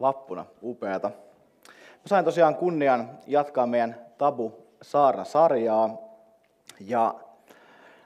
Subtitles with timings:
[0.00, 1.10] vappuna, upeata.
[1.68, 5.98] Mä sain tosiaan kunnian jatkaa meidän Tabu Saarna-sarjaa.
[6.80, 7.14] Ja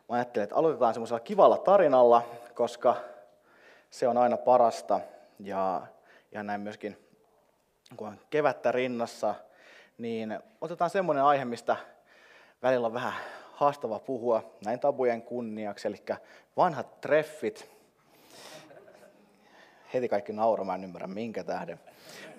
[0.09, 2.23] mä ajattelin, että aloitetaan semmoisella kivalla tarinalla,
[2.55, 2.97] koska
[3.91, 5.01] se on aina parasta.
[5.39, 5.83] Ja,
[6.33, 6.99] ja näin myöskin,
[7.97, 9.35] kun on kevättä rinnassa,
[9.99, 11.77] niin otetaan semmoinen aihe, mistä
[12.63, 13.13] välillä on vähän
[13.53, 16.03] haastava puhua näin tabujen kunniaksi, eli
[16.57, 17.80] vanhat treffit.
[19.95, 21.81] Heti kaikki nauramaan, en ymmärrä minkä tähden.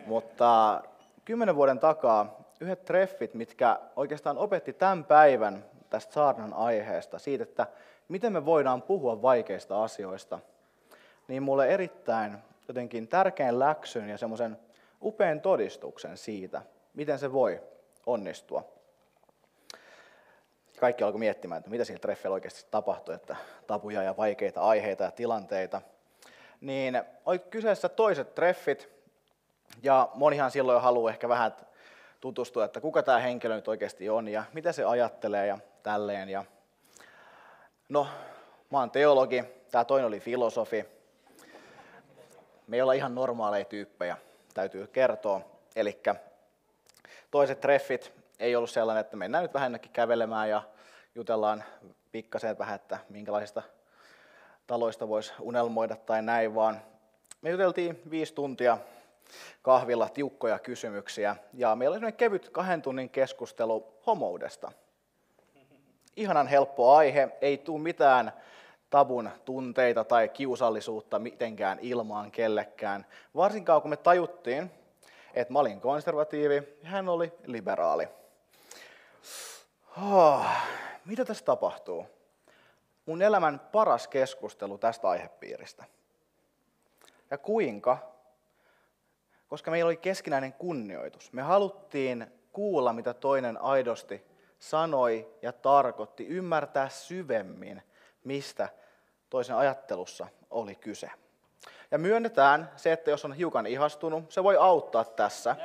[0.05, 0.81] Mutta
[1.25, 7.67] kymmenen vuoden takaa yhdet treffit, mitkä oikeastaan opetti tämän päivän tästä saarnan aiheesta, siitä, että
[8.07, 10.39] miten me voidaan puhua vaikeista asioista,
[11.27, 14.57] niin mulle erittäin jotenkin tärkeän läksyn ja semmoisen
[15.01, 16.61] upean todistuksen siitä,
[16.93, 17.61] miten se voi
[18.05, 18.63] onnistua.
[20.79, 23.35] Kaikki alkoi miettimään, että mitä sillä treffillä oikeasti tapahtui, että
[23.67, 25.81] tapuja ja vaikeita aiheita ja tilanteita.
[26.61, 28.89] Niin oli kyseessä toiset treffit,
[29.83, 31.51] ja monihan silloin jo haluaa ehkä vähän
[32.19, 36.29] tutustua, että kuka tämä henkilö nyt oikeasti on ja mitä se ajattelee ja tälleen.
[36.29, 36.45] Ja
[37.89, 38.07] no,
[38.69, 40.85] mä oon teologi, tämä toinen oli filosofi.
[42.67, 44.17] Me ei olla ihan normaaleja tyyppejä,
[44.53, 45.41] täytyy kertoa.
[45.75, 46.01] Eli
[47.31, 50.61] toiset treffit ei ollut sellainen, että mennään nyt vähän kävelemään ja
[51.15, 51.63] jutellaan
[52.11, 53.61] pikkasen vähän, että minkälaisista
[54.71, 56.81] taloista voisi unelmoida tai näin, vaan
[57.41, 58.77] me juteltiin viisi tuntia
[59.61, 61.35] kahvilla tiukkoja kysymyksiä.
[61.53, 64.71] Ja meillä oli kevyt kahden tunnin keskustelu homoudesta.
[66.15, 68.33] Ihanan helppo aihe, ei tule mitään
[68.89, 73.05] tabun tunteita tai kiusallisuutta mitenkään ilmaan kellekään.
[73.35, 74.71] Varsinkaan kun me tajuttiin,
[75.33, 78.07] että mä olin konservatiivi ja hän oli liberaali.
[80.11, 80.45] Oh,
[81.05, 82.20] mitä tässä tapahtuu?
[83.11, 85.85] Mun elämän paras keskustelu tästä aihepiiristä.
[87.31, 87.97] Ja kuinka
[89.47, 91.33] koska meillä oli keskinäinen kunnioitus.
[91.33, 94.25] Me haluttiin kuulla, mitä toinen aidosti
[94.59, 97.81] sanoi ja tarkoitti, ymmärtää syvemmin,
[98.23, 98.69] mistä
[99.29, 101.11] toisen ajattelussa oli kyse.
[101.91, 105.55] Ja myönnetään se, että jos on hiukan ihastunut, se voi auttaa tässä.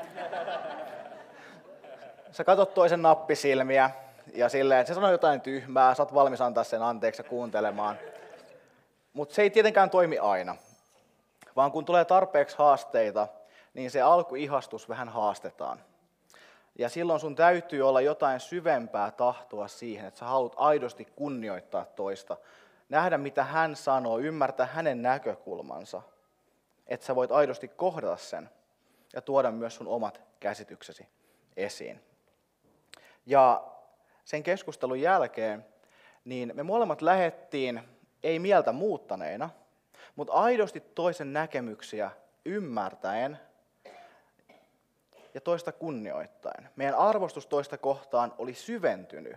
[2.31, 3.91] Sä katsot toisen nappisilmiä
[4.35, 7.99] ja silleen, se sanoo jotain tyhmää, sä oot valmis antaa sen anteeksi ja kuuntelemaan.
[9.13, 10.57] Mutta se ei tietenkään toimi aina,
[11.57, 13.29] vaan kun tulee tarpeeksi haasteita,
[13.75, 15.81] niin se alkuihastus vähän haastetaan.
[16.79, 22.37] Ja silloin sun täytyy olla jotain syvempää tahtoa siihen, että sä haluat aidosti kunnioittaa toista,
[22.89, 26.03] nähdä mitä hän sanoo, ymmärtää hänen näkökulmansa,
[26.87, 28.51] että sä voit aidosti kohdata sen
[29.13, 31.09] ja tuoda myös sun omat käsityksesi
[31.57, 32.01] esiin.
[33.27, 33.65] Ja
[34.27, 35.65] sen keskustelun jälkeen
[36.25, 37.83] niin me molemmat lähettiin
[38.23, 39.51] ei mieltä muuttaneina,
[40.17, 42.11] mutta aidosti toisen näkemyksiä
[42.45, 43.39] ymmärtäen
[45.35, 46.69] ja toista kunnioittain.
[46.77, 49.37] Meidän arvostus toista kohtaan oli syventynyt.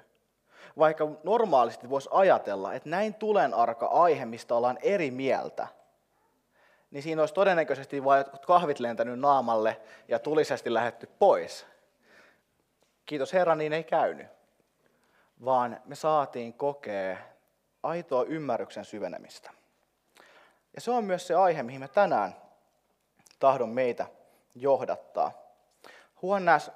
[0.78, 5.68] Vaikka normaalisti voisi ajatella, että näin tulen arka aihe, mistä ollaan eri mieltä,
[6.92, 11.66] niin siinä olisi todennäköisesti vain kahvit lentänyt naamalle ja tulisesti lähetty pois.
[13.06, 14.39] Kiitos Herra, niin ei käynyt.
[15.46, 17.18] Vaan me saatiin kokea
[17.84, 19.52] aitoa ymmärryksen syvenemistä.
[20.76, 22.36] Ja se on myös se aihe, mihin me tänään
[23.40, 24.08] tahdon meitä
[24.56, 25.32] johdattaa.
[26.22, 26.72] Huonnas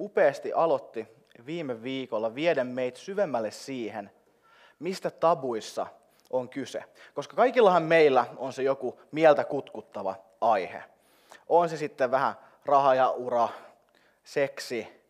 [0.00, 1.08] upeasti aloitti
[1.46, 4.10] viime viikolla vieden meitä syvemmälle siihen,
[4.78, 5.86] mistä tabuissa
[6.30, 6.84] on kyse.
[7.14, 10.82] Koska kaikillahan meillä on se joku mieltä kutkuttava aihe.
[11.48, 12.34] On se sitten vähän
[12.64, 13.48] raha ja ura,
[14.24, 15.02] seksi,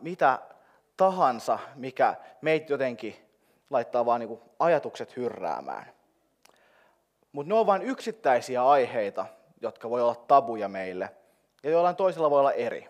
[0.00, 0.38] mitä
[0.98, 3.16] tahansa, mikä meitä jotenkin
[3.70, 5.92] laittaa vaan niin ajatukset hyrräämään.
[7.32, 9.26] Mutta ne on vain yksittäisiä aiheita,
[9.60, 11.10] jotka voi olla tabuja meille,
[11.62, 12.88] ja jollain toisella voi olla eri.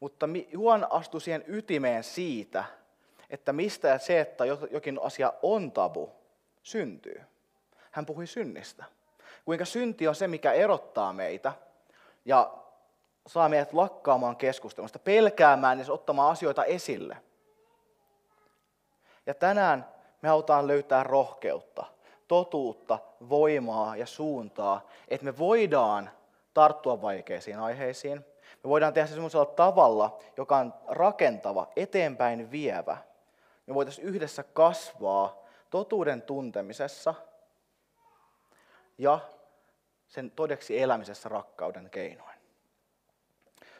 [0.00, 2.64] Mutta Juan astui siihen ytimeen siitä,
[3.30, 6.12] että mistä se, että jokin asia on tabu,
[6.62, 7.20] syntyy.
[7.90, 8.84] Hän puhui synnistä.
[9.44, 11.52] Kuinka synti on se, mikä erottaa meitä
[12.24, 12.63] ja
[13.26, 17.16] saa meidät lakkaamaan keskustelusta, pelkäämään ja ottamaan asioita esille.
[19.26, 19.88] Ja tänään
[20.22, 21.84] me halutaan löytää rohkeutta,
[22.28, 22.98] totuutta,
[23.28, 26.10] voimaa ja suuntaa, että me voidaan
[26.54, 28.24] tarttua vaikeisiin aiheisiin,
[28.64, 32.96] Me voidaan tehdä se semmoisella tavalla, joka on rakentava, eteenpäin vievä.
[33.66, 35.36] Me voitaisiin yhdessä kasvaa
[35.70, 37.14] totuuden tuntemisessa
[38.98, 39.18] ja
[40.08, 42.33] sen todeksi elämisessä rakkauden keinoin.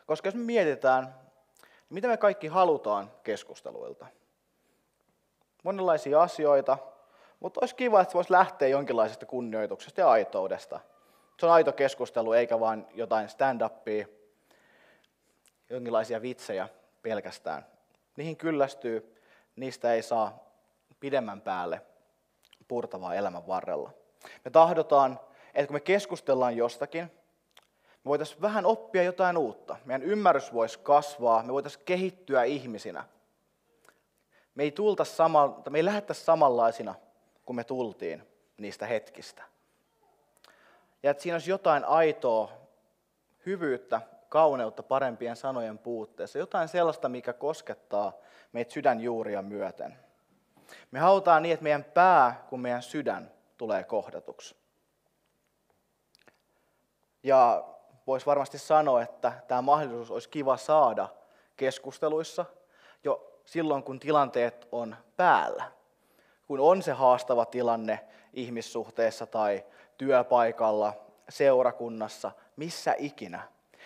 [0.06, 4.06] Koska jos me mietitään, niin mitä me kaikki halutaan keskusteluilta.
[5.62, 6.78] Monenlaisia asioita,
[7.40, 10.80] mutta olisi kiva, että se voisi lähteä jonkinlaisesta kunnioituksesta ja aitoudesta.
[11.40, 14.08] Se on aito keskustelu, eikä vain jotain stand-upia,
[15.70, 16.68] jonkinlaisia vitsejä
[17.02, 17.66] pelkästään.
[18.16, 19.22] Niihin kyllästyy,
[19.56, 20.44] niistä ei saa
[21.00, 21.82] pidemmän päälle
[22.68, 23.90] purtavaa elämän varrella.
[24.44, 25.20] Me tahdotaan,
[25.54, 27.10] että kun me keskustellaan jostakin,
[28.04, 29.76] me voitaisiin vähän oppia jotain uutta.
[29.84, 33.04] Meidän ymmärrys voisi kasvaa, me voitaisiin kehittyä ihmisinä.
[34.54, 36.94] Me ei, tulta sama, me ei lähettäisi samanlaisina
[37.44, 39.42] kuin me tultiin niistä hetkistä.
[41.02, 42.52] Ja että siinä olisi jotain aitoa
[43.46, 46.38] hyvyyttä, kauneutta parempien sanojen puutteessa.
[46.38, 48.12] Jotain sellaista, mikä koskettaa
[48.52, 49.98] meitä sydänjuuria myöten.
[50.90, 54.56] Me halutaan niin, että meidän pää kuin meidän sydän tulee kohdatuksi.
[57.22, 57.64] Ja
[58.06, 61.08] voisi varmasti sanoa, että tämä mahdollisuus olisi kiva saada
[61.56, 62.44] keskusteluissa
[63.04, 65.64] jo silloin, kun tilanteet on päällä.
[66.46, 68.00] Kun on se haastava tilanne
[68.32, 69.64] ihmissuhteessa tai
[69.98, 70.92] työpaikalla,
[71.28, 73.42] seurakunnassa, missä ikinä.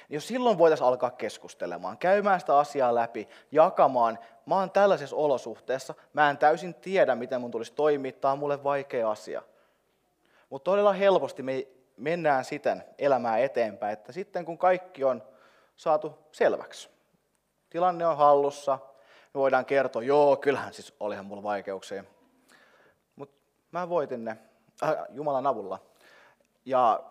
[0.09, 5.94] Niin jos silloin voitaisiin alkaa keskustelemaan, käymään sitä asiaa läpi, jakamaan, mä oon tällaisessa olosuhteessa,
[6.12, 9.43] mä en täysin tiedä, miten mun tulisi toimia, tämä on mulle vaikea asia.
[10.50, 11.67] Mutta todella helposti me
[11.99, 15.23] mennään siten elämää eteenpäin, että sitten kun kaikki on
[15.77, 16.91] saatu selväksi,
[17.71, 18.79] tilanne on hallussa,
[19.35, 22.05] me voidaan kertoa, joo, kyllähän siis olihan mulla vaikeuksia,
[23.17, 23.37] mutta
[23.73, 24.37] mä voitin ne
[24.83, 25.79] äh, Jumalan avulla.
[26.65, 27.03] Ja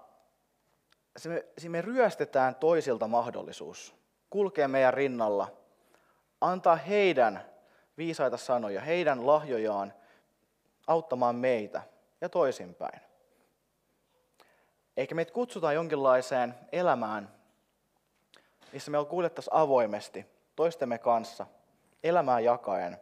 [1.18, 3.96] se me, se me ryöstetään toisilta mahdollisuus
[4.30, 5.48] kulkea meidän rinnalla,
[6.42, 7.46] antaa heidän
[7.98, 9.94] viisaita sanoja, heidän lahjojaan
[10.88, 11.82] auttamaan meitä
[12.22, 13.07] ja toisinpäin.
[14.98, 17.36] Eikä meitä kutsutaan jonkinlaiseen elämään,
[18.74, 21.48] missä me kuljettaisiin avoimesti toistemme kanssa,
[22.04, 22.98] elämää jakaen.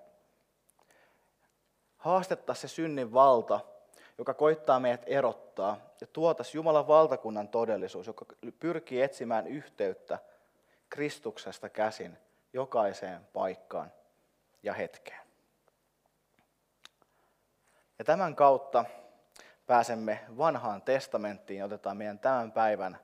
[1.97, 3.59] Haastettaisiin se synnin valta,
[4.17, 8.25] joka koittaa meidät erottaa, ja tuotaisiin Jumalan valtakunnan todellisuus, joka
[8.59, 10.19] pyrkii etsimään yhteyttä
[10.89, 12.17] Kristuksesta käsin
[12.53, 13.91] jokaiseen paikkaan
[14.63, 15.25] ja hetkeen.
[17.99, 18.85] Ja tämän kautta
[19.65, 22.97] pääsemme vanhaan testamenttiin ja otetaan meidän tämän päivän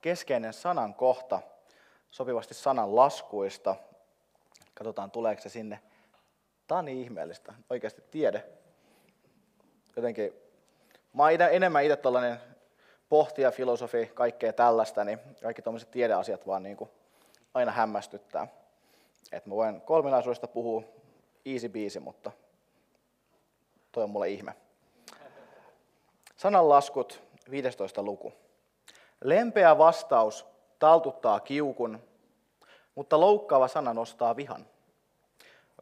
[0.00, 1.40] keskeinen sanan kohta,
[2.10, 3.76] sopivasti sanan laskuista.
[4.74, 5.80] Katsotaan, tuleeko se sinne.
[6.66, 8.44] Tämä on niin ihmeellistä, oikeasti tiede.
[9.96, 10.32] Jotenkin,
[11.12, 12.40] mä oon enemmän itse tällainen
[13.08, 16.90] pohtija, filosofi, kaikkea tällaista, niin kaikki tuommoiset tiedeasiat vaan niin kuin
[17.54, 18.48] aina hämmästyttää.
[19.32, 20.82] Et mä voin kolminaisuudesta puhua
[21.44, 22.32] easy biisi, mutta
[23.92, 24.54] toi on mulle ihme.
[26.36, 28.02] Sananlaskut, 15.
[28.02, 28.32] luku.
[29.24, 30.46] Lempeä vastaus
[30.78, 32.02] taltuttaa kiukun,
[32.94, 34.66] mutta loukkaava sana nostaa vihan.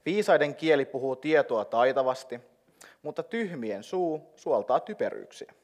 [0.06, 2.40] Viisaiden kieli puhuu tietoa taitavasti,
[3.02, 5.54] mutta tyhmien suu suoltaa typeryyksiä.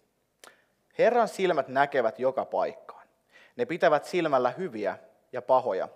[0.99, 3.09] Herran silmät näkevät joka paikkaan.
[3.57, 4.99] Ne pitävät silmällä hyviä
[5.33, 5.89] ja pahoja.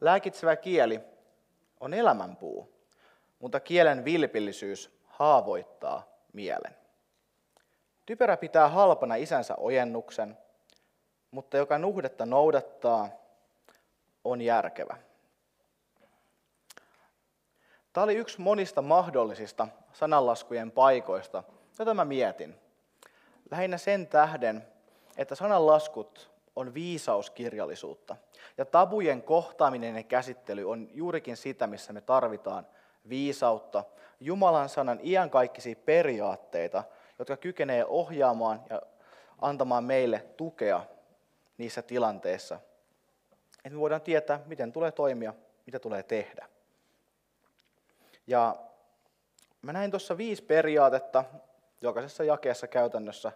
[0.00, 1.00] Lääkitsevä kieli
[1.80, 2.74] on elämänpuu,
[3.38, 6.02] mutta kielen vilpillisyys haavoittaa
[6.32, 6.83] mielen.
[8.06, 10.38] Typerä pitää halpana isänsä ojennuksen,
[11.30, 13.08] mutta joka nuhdetta noudattaa,
[14.24, 14.96] on järkevä.
[17.92, 21.42] Tämä oli yksi monista mahdollisista sananlaskujen paikoista,
[21.78, 22.54] jota mä mietin.
[23.50, 24.66] Lähinnä sen tähden,
[25.16, 28.16] että sananlaskut on viisauskirjallisuutta.
[28.58, 32.66] Ja tabujen kohtaaminen ja käsittely on juurikin sitä, missä me tarvitaan
[33.08, 33.84] viisautta,
[34.20, 36.84] Jumalan sanan iankaikkisia periaatteita,
[37.18, 38.82] jotka kykenee ohjaamaan ja
[39.40, 40.84] antamaan meille tukea
[41.58, 42.58] niissä tilanteissa.
[43.56, 45.34] Että me voidaan tietää, miten tulee toimia,
[45.66, 46.48] mitä tulee tehdä.
[48.26, 48.56] Ja
[49.62, 51.24] mä näin tuossa viisi periaatetta,
[51.80, 53.32] jokaisessa jakeessa käytännössä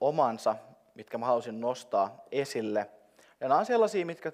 [0.00, 0.56] omansa,
[0.94, 2.90] mitkä mä halusin nostaa esille.
[3.40, 4.32] Ja nämä on sellaisia, mitkä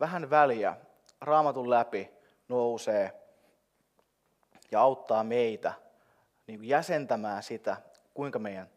[0.00, 0.76] vähän väliä
[1.20, 2.10] raamatun läpi
[2.48, 3.12] nousee
[4.70, 5.72] ja auttaa meitä
[6.46, 7.76] niin jäsentämään sitä,
[8.16, 8.70] kuinka meidän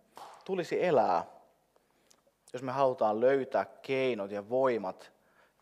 [0.45, 1.25] tulisi elää,
[2.53, 5.11] jos me halutaan löytää keinot ja voimat,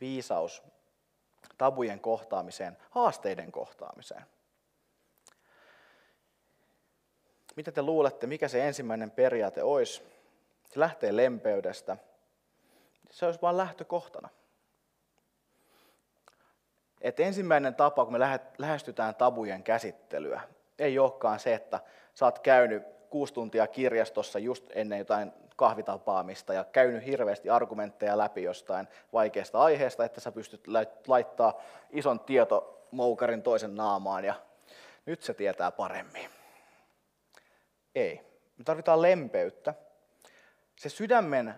[0.01, 0.63] viisaus
[1.57, 4.23] tabujen kohtaamiseen, haasteiden kohtaamiseen.
[7.55, 10.03] Mitä te luulette, mikä se ensimmäinen periaate olisi?
[10.65, 11.97] Se lähtee lempeydestä.
[13.11, 14.29] Se olisi vain lähtökohtana.
[17.01, 20.41] että ensimmäinen tapa, kun me lähestytään tabujen käsittelyä,
[20.79, 21.79] ei olekaan se, että
[22.13, 28.43] sä oot käynyt kuusi tuntia kirjastossa just ennen jotain kahvitapaamista ja käynyt hirveästi argumentteja läpi
[28.43, 30.67] jostain vaikeasta aiheesta, että sä pystyt
[31.07, 34.33] laittaa ison tietomoukarin toisen naamaan ja
[35.05, 36.29] nyt se tietää paremmin.
[37.95, 38.21] Ei.
[38.57, 39.73] Me tarvitaan lempeyttä.
[40.75, 41.55] Se sydämen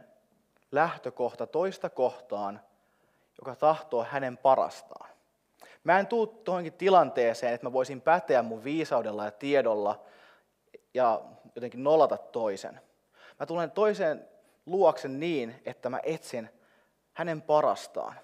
[0.71, 2.61] lähtökohta toista kohtaan,
[3.37, 5.09] joka tahtoo hänen parastaan.
[5.83, 10.05] Mä en tuu tuohonkin tilanteeseen, että mä voisin päteä mun viisaudella ja tiedolla
[10.93, 11.21] ja
[11.59, 12.81] jotenkin nolata toisen.
[13.39, 14.27] Mä tulen toiseen
[14.65, 16.49] luoksen niin, että mä etsin
[17.13, 18.15] hänen parastaan.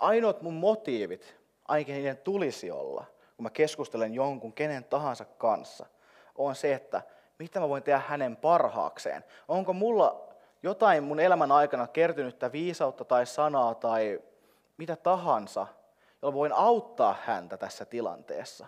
[0.00, 1.36] Ainoat mun motiivit,
[1.68, 3.04] ainakin niiden tulisi olla,
[3.36, 5.86] kun mä keskustelen jonkun kenen tahansa kanssa,
[6.34, 7.02] on se, että
[7.38, 9.24] mitä mä voin tehdä hänen parhaakseen.
[9.48, 10.28] Onko mulla
[10.62, 14.20] jotain mun elämän aikana kertynyttä viisautta tai sanaa tai
[14.76, 15.66] mitä tahansa,
[16.22, 18.66] jolla voin auttaa häntä tässä tilanteessa.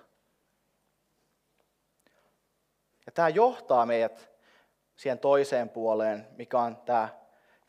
[3.06, 4.30] Ja tämä johtaa meidät
[4.96, 7.08] siihen toiseen puoleen, mikä on tämä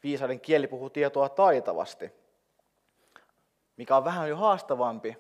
[0.04, 2.14] viisauden kieli puhuu tietoa taitavasti,
[3.78, 5.18] mikä on vähän jo haastavampi,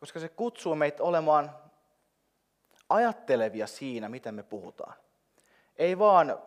[0.00, 1.56] koska se kutsuu meitä olemaan
[2.88, 4.94] ajattelevia siinä, miten me puhutaan.
[5.76, 6.38] Ei vaan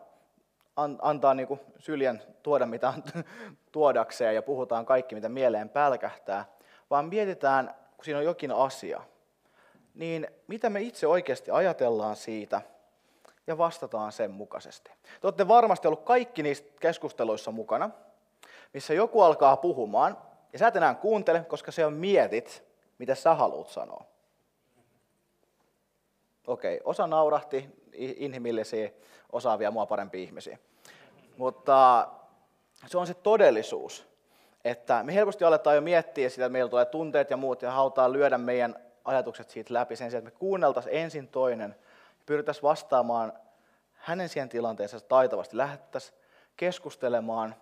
[1.01, 2.93] antaa niin syljen tuoda mitä
[3.71, 6.45] tuodakseen ja puhutaan kaikki, mitä mieleen pälkähtää,
[6.89, 9.01] vaan mietitään, kun siinä on jokin asia,
[9.93, 12.61] niin mitä me itse oikeasti ajatellaan siitä
[13.47, 14.91] ja vastataan sen mukaisesti.
[15.21, 17.89] Te olette varmasti ollut kaikki niissä keskusteluissa mukana,
[18.73, 20.17] missä joku alkaa puhumaan,
[20.53, 22.63] ja sä et enää kuuntele, koska se on mietit,
[22.97, 24.05] mitä sä haluat sanoa.
[26.47, 28.91] Okei, osa naurahti, inhimillisiä,
[29.31, 30.57] osaavia, mua parempia ihmisiä.
[31.37, 32.07] Mutta
[32.85, 34.07] se on se todellisuus,
[34.65, 38.13] että me helposti aletaan jo miettiä sitä, että meillä tulee tunteet ja muut, ja halutaan
[38.13, 41.75] lyödä meidän ajatukset siitä läpi sen sijaan, että me kuunneltaisiin ensin toinen,
[42.25, 43.33] pyrittäisiin vastaamaan
[43.93, 46.19] hänen siihen tilanteeseensa taitavasti, lähdettäisiin
[46.57, 47.55] keskustelemaan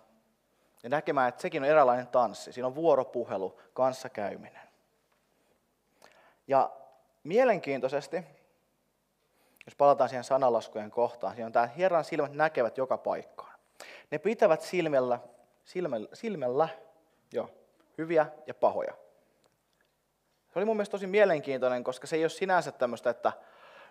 [0.82, 2.52] ja näkemään, että sekin on eräänlainen tanssi.
[2.52, 4.62] Siinä on vuoropuhelu, kanssakäyminen.
[6.46, 6.70] Ja
[7.24, 8.16] mielenkiintoisesti,
[9.66, 13.58] jos palataan siihen sanalaskujen kohtaan, siinä on tämä Herran silmät näkevät joka paikkaan.
[14.10, 15.18] Ne pitävät silmällä,
[15.64, 16.68] silmällä, silmällä
[17.32, 17.50] jo,
[17.98, 18.94] hyviä ja pahoja.
[20.52, 23.32] Se oli mun mielestä tosi mielenkiintoinen, koska se ei ole sinänsä tämmöistä, että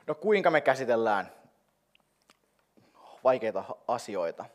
[0.08, 1.32] no kuinka me käsitellään
[3.24, 4.46] vaikeita asioita,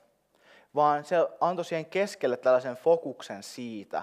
[0.75, 4.03] vaan se antoi siihen keskelle tällaisen fokuksen siitä,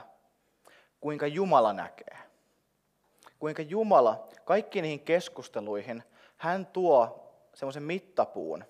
[1.02, 2.18] kuinka Jumala näkee.
[3.40, 6.04] Kuinka Jumala kaikki niihin keskusteluihin,
[6.38, 8.66] hän tuo semmoisen mittapuun.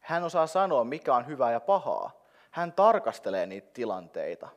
[0.00, 2.10] Hän osaa sanoa, mikä on hyvää ja pahaa.
[2.50, 4.48] Hän tarkastelee niitä tilanteita.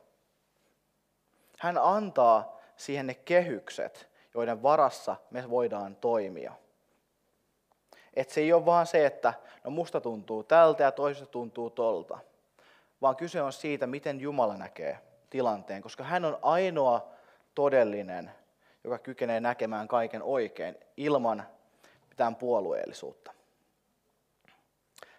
[1.58, 6.52] Hän antaa siihen ne kehykset, joiden varassa me voidaan toimia.
[8.14, 12.18] Et se ei ole vaan se, että no musta tuntuu tältä ja toisesta tuntuu tolta,
[13.02, 14.98] vaan kyse on siitä, miten Jumala näkee
[15.30, 17.08] tilanteen, koska hän on ainoa
[17.54, 18.30] todellinen,
[18.84, 21.46] joka kykenee näkemään kaiken oikein ilman
[22.08, 23.32] mitään puolueellisuutta.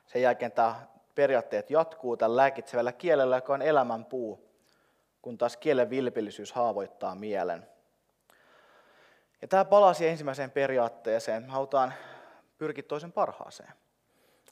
[0.06, 0.76] Sen jälkeen tämä
[1.16, 4.50] periaatteet jatkuu tällä lääkitsevällä kielellä, joka on elämän puu,
[5.22, 7.68] kun taas kielen vilpillisyys haavoittaa mielen.
[9.42, 11.50] Ja tämä palasi ensimmäiseen periaatteeseen.
[11.50, 11.94] Halutaan
[12.64, 13.74] pyrkiä toisen parhaaseen.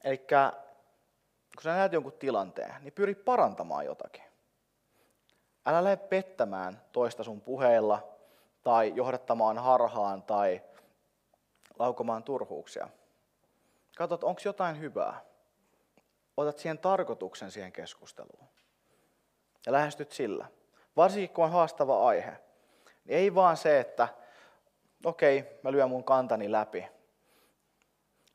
[0.04, 4.24] Eli kun sä näet jonkun tilanteen, niin pyri parantamaan jotakin.
[5.66, 8.08] Älä lähde pettämään toista sun puheilla
[8.64, 10.62] tai johdattamaan harhaan tai
[11.80, 12.88] laukomaan turhuuksia.
[13.98, 15.22] Katsot, onko jotain hyvää.
[16.38, 18.48] Otat siihen tarkoituksen siihen keskusteluun.
[19.66, 20.46] Ja lähestyt sillä.
[20.96, 22.32] Varsinkin kun on haastava aihe.
[23.06, 24.08] Niin ei vaan se, että
[25.06, 27.01] okei, okay, mä lyön mun kantani läpi.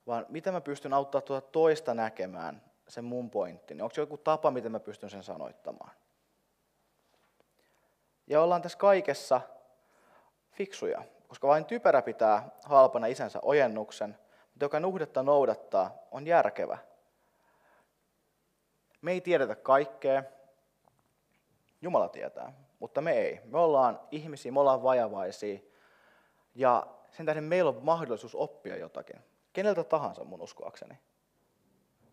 [0.06, 3.82] Vaan miten mä pystyn auttaa tuota toista näkemään sen mun pointtini.
[3.82, 5.90] Onko joku tapa, miten mä pystyn sen sanoittamaan.
[8.26, 9.40] Ja ollaan tässä kaikessa
[10.50, 14.18] fiksuja, koska vain typerä pitää halpana isänsä ojennuksen,
[14.50, 16.78] mutta joka nuhdetta noudattaa, on järkevä.
[19.02, 20.22] Me ei tiedetä kaikkea,
[21.82, 23.40] Jumala tietää, mutta me ei.
[23.44, 25.58] Me ollaan ihmisiä, me ollaan vajavaisia
[26.54, 29.16] ja sen tähden meillä on mahdollisuus oppia jotakin.
[29.56, 30.98] Keneltä tahansa mun uskoakseni.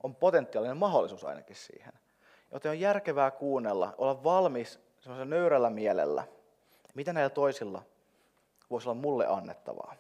[0.03, 1.93] On potentiaalinen mahdollisuus ainakin siihen.
[2.51, 6.27] Joten on järkevää kuunnella, olla valmis semmoisella nöyrällä mielellä,
[6.93, 7.83] mitä näillä toisilla
[8.69, 9.95] voisi olla mulle annettavaa.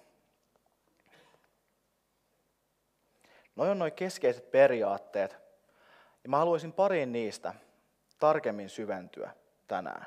[3.55, 5.31] Noin on noin keskeiset periaatteet,
[6.23, 7.53] ja mä haluaisin pariin niistä
[8.19, 9.31] tarkemmin syventyä
[9.67, 10.05] tänään.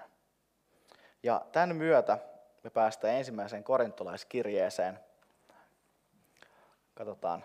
[1.22, 2.18] Ja tämän myötä
[2.64, 5.05] me päästään ensimmäiseen korintolaiskirjeeseen.
[6.96, 7.44] Katsotaan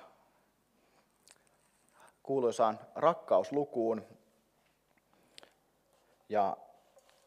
[2.24, 4.05] kuuluisaan rakkauslukuun.
[6.29, 6.58] Ja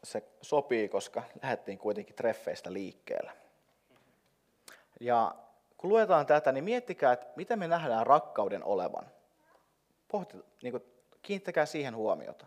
[0.03, 3.31] se sopii, koska lähdettiin kuitenkin treffeistä liikkeelle.
[4.99, 5.35] Ja
[5.77, 9.05] kun luetaan tätä, niin miettikää, että mitä me nähdään rakkauden olevan.
[10.07, 10.83] Pohti, niin kuin,
[11.21, 12.45] kiinnittäkää siihen huomiota.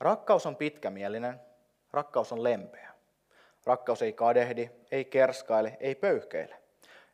[0.00, 1.40] Rakkaus on pitkämielinen,
[1.90, 2.90] rakkaus on lempeä.
[3.64, 6.59] Rakkaus ei kadehdi, ei kerskaile, ei pöyhkeile,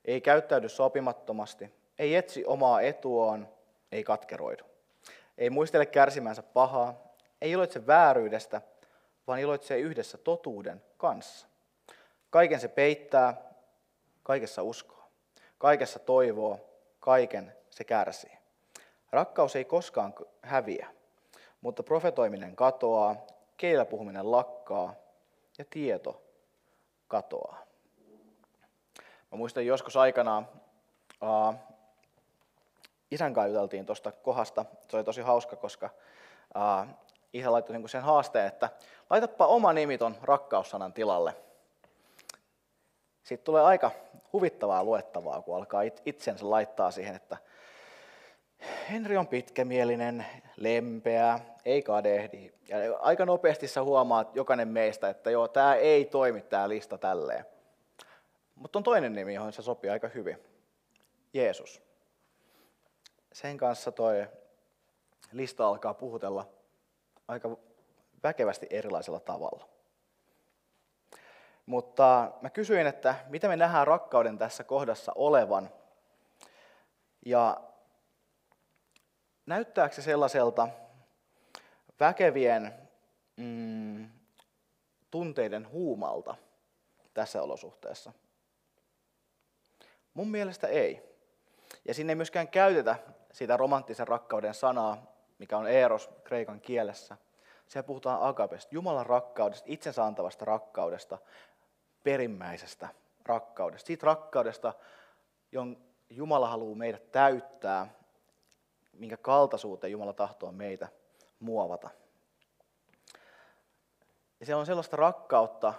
[0.07, 3.49] ei käyttäydy sopimattomasti, ei etsi omaa etuaan,
[3.93, 4.65] ei katkeroidu.
[5.39, 6.95] Ei muistele kärsimänsä pahaa,
[7.41, 8.63] ei iloitse vääryydestä,
[9.27, 11.47] vaan iloitsee yhdessä totuuden kanssa.
[12.31, 13.37] Kaiken se peittää,
[14.23, 15.05] kaikessa uskoo,
[15.59, 16.61] kaikessa toivoo,
[17.01, 18.39] kaiken se kärsii.
[19.11, 20.89] Rakkaus ei koskaan häviä,
[21.61, 24.95] mutta profetoiminen katoaa, keillä puhuminen lakkaa
[25.59, 26.23] ja tieto
[27.09, 27.66] katoaa.
[29.31, 30.49] Mä muistan joskus aikanaan,
[31.23, 31.55] uh,
[33.11, 34.65] isän kanssa juteltiin tuosta kohdasta.
[34.89, 35.91] Se oli tosi hauska, koska
[36.57, 36.89] uh,
[37.33, 38.71] isä laittoi niinku sen haasteen, että
[39.11, 41.37] laitapa oma nimi ton rakkaussanan tilalle.
[43.23, 43.91] Sitten tulee aika
[44.33, 47.37] huvittavaa luettavaa, kun alkaa itsensä laittaa siihen, että
[48.91, 52.53] Henri on pitkämielinen, lempeä, ei kadehdi.
[52.69, 57.45] Ja aika nopeasti sä huomaat jokainen meistä, että joo, tämä ei toimi tämä lista tälleen.
[58.57, 60.39] Mutta on toinen nimi, johon se sopii aika hyvin.
[61.33, 61.83] Jeesus.
[63.33, 64.27] Sen kanssa toi
[65.33, 66.49] lista alkaa puhutella
[67.29, 67.57] aika
[68.23, 69.69] väkevästi erilaisella tavalla.
[71.67, 75.71] Mutta mä kysyin, että mitä me nähdään rakkauden tässä kohdassa olevan.
[77.27, 77.61] Ja
[79.47, 80.69] näyttääkö se sellaiselta
[82.01, 82.89] väkevien
[83.37, 84.11] mm,
[85.11, 86.35] tunteiden huumalta
[87.15, 88.13] tässä olosuhteessa?
[90.17, 91.17] Mun mielestä ei.
[91.85, 92.97] Ja sinne ei myöskään käytetä
[93.33, 95.03] sitä romanttisen rakkauden sanaa,
[95.39, 97.17] mikä on eros kreikan kielessä.
[97.67, 101.19] Siellä puhutaan agapesta, Jumalan rakkaudesta, itsensä antavasta rakkaudesta,
[102.03, 102.89] perimmäisestä
[103.27, 103.87] rakkaudesta.
[103.87, 104.73] Siitä rakkaudesta,
[105.53, 107.87] jonka Jumala haluaa meidät täyttää,
[108.93, 110.89] minkä kaltaisuuteen Jumala tahtoo meitä
[111.41, 111.91] muovata.
[114.41, 115.75] Ja se on sellaista rakkautta,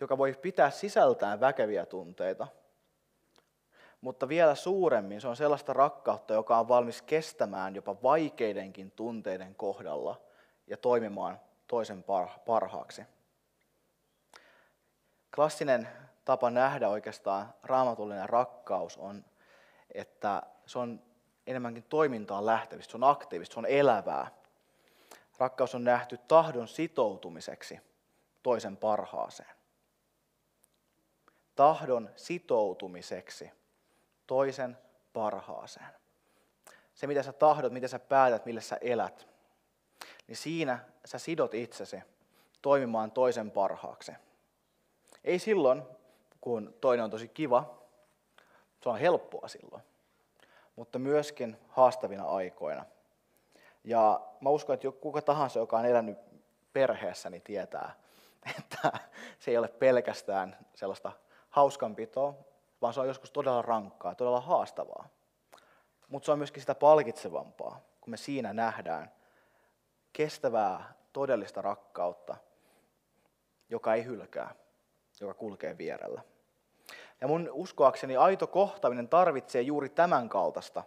[0.00, 2.46] joka voi pitää sisältään väkeviä tunteita,
[4.02, 10.20] mutta vielä suuremmin se on sellaista rakkautta, joka on valmis kestämään jopa vaikeidenkin tunteiden kohdalla
[10.66, 12.04] ja toimimaan toisen
[12.46, 13.02] parhaaksi.
[15.34, 15.88] Klassinen
[16.24, 19.24] tapa nähdä oikeastaan raamatullinen rakkaus on,
[19.94, 21.02] että se on
[21.46, 24.30] enemmänkin toimintaan lähtevistä, se on aktiivista, se on elävää.
[25.38, 27.80] Rakkaus on nähty tahdon sitoutumiseksi
[28.42, 29.50] toisen parhaaseen.
[31.56, 33.50] Tahdon sitoutumiseksi
[34.32, 34.78] toisen
[35.12, 35.86] parhaaseen.
[36.94, 39.26] Se, mitä sä tahdot, mitä sä päätät, millä sä elät,
[40.26, 42.00] niin siinä sä sidot itsesi
[42.62, 44.12] toimimaan toisen parhaaksi.
[45.24, 45.82] Ei silloin,
[46.40, 47.82] kun toinen on tosi kiva,
[48.82, 49.82] se on helppoa silloin,
[50.76, 52.84] mutta myöskin haastavina aikoina.
[53.84, 56.18] Ja mä uskon, että kuka tahansa, joka on elänyt
[56.72, 57.94] perheessä, niin tietää,
[58.58, 58.92] että
[59.38, 61.12] se ei ole pelkästään sellaista
[61.50, 62.51] hauskanpitoa,
[62.82, 65.08] vaan se on joskus todella rankkaa, todella haastavaa.
[66.08, 69.12] Mutta se on myöskin sitä palkitsevampaa, kun me siinä nähdään
[70.12, 72.36] kestävää, todellista rakkautta,
[73.68, 74.54] joka ei hylkää,
[75.20, 76.22] joka kulkee vierellä.
[77.20, 80.84] Ja mun uskoakseni aito kohtaminen tarvitsee juuri tämän kaltaista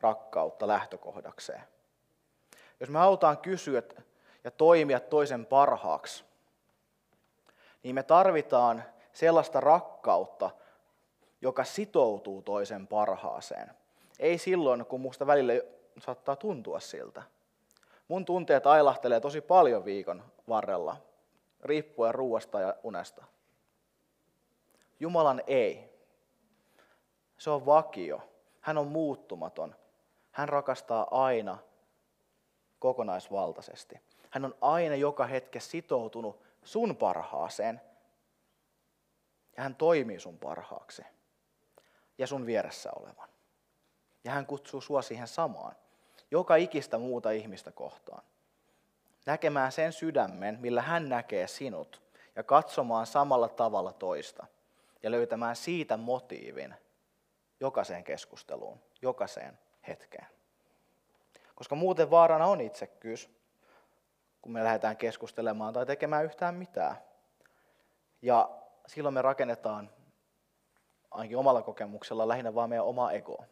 [0.00, 1.62] rakkautta lähtökohdakseen.
[2.80, 3.82] Jos me halutaan kysyä
[4.44, 6.24] ja toimia toisen parhaaksi,
[7.82, 10.50] niin me tarvitaan sellaista rakkautta,
[11.42, 13.70] joka sitoutuu toisen parhaaseen.
[14.18, 15.52] Ei silloin, kun musta välillä
[15.98, 17.22] saattaa tuntua siltä.
[18.08, 20.96] Mun tunteet ailahtelee tosi paljon viikon varrella,
[21.62, 23.24] riippuen ruuasta ja unesta.
[25.00, 25.98] Jumalan ei.
[27.38, 28.20] Se on vakio.
[28.60, 29.74] Hän on muuttumaton.
[30.30, 31.58] Hän rakastaa aina
[32.78, 34.00] kokonaisvaltaisesti.
[34.30, 37.80] Hän on aina joka hetke sitoutunut sun parhaaseen.
[39.56, 41.02] Ja hän toimii sun parhaaksi
[42.18, 43.28] ja sun vieressä olevan.
[44.24, 45.76] Ja hän kutsuu sua siihen samaan,
[46.30, 48.22] joka ikistä muuta ihmistä kohtaan.
[49.26, 52.02] Näkemään sen sydämen, millä hän näkee sinut,
[52.36, 54.46] ja katsomaan samalla tavalla toista,
[55.02, 56.74] ja löytämään siitä motiivin
[57.60, 60.26] jokaiseen keskusteluun, jokaiseen hetkeen.
[61.54, 63.30] Koska muuten vaarana on itsekkyys,
[64.42, 66.96] kun me lähdetään keskustelemaan tai tekemään yhtään mitään.
[68.22, 68.50] Ja
[68.86, 69.90] silloin me rakennetaan,
[71.10, 73.44] ainakin omalla kokemuksella, lähinnä vaan meidän oma ego.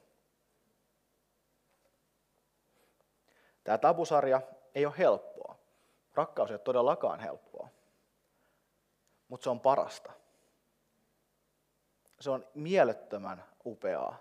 [3.64, 4.40] Tämä tabusarja
[4.74, 5.58] ei ole helppoa.
[6.14, 7.68] Rakkaus ei ole todellakaan helppoa.
[9.28, 10.12] Mutta se on parasta.
[12.20, 14.16] Se on mielettömän upeaa.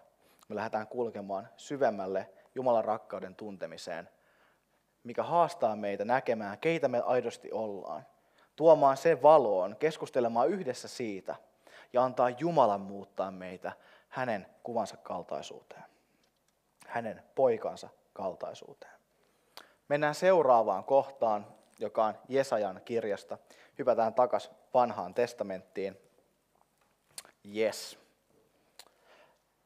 [0.49, 4.09] Me lähdetään kulkemaan syvemmälle Jumalan rakkauden tuntemiseen,
[5.03, 8.05] mikä haastaa meitä näkemään, keitä me aidosti ollaan.
[8.55, 11.35] Tuomaan se valoon, keskustelemaan yhdessä siitä
[11.93, 13.71] ja antaa Jumalan muuttaa meitä
[14.09, 15.83] hänen kuvansa kaltaisuuteen.
[16.87, 18.93] Hänen poikansa kaltaisuuteen.
[19.87, 21.47] Mennään seuraavaan kohtaan,
[21.79, 23.37] joka on Jesajan kirjasta.
[23.79, 25.97] Hypätään takaisin vanhaan testamenttiin.
[27.55, 27.99] Yes.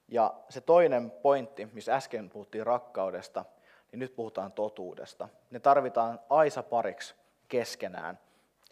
[0.08, 3.46] Ja se toinen pointti, missä äsken puhuttiin rakkaudesta,
[3.92, 5.30] niin nyt puhutaan totuudesta.
[5.52, 7.16] Ne tarvitaan aisa pariksi
[7.48, 8.20] keskenään,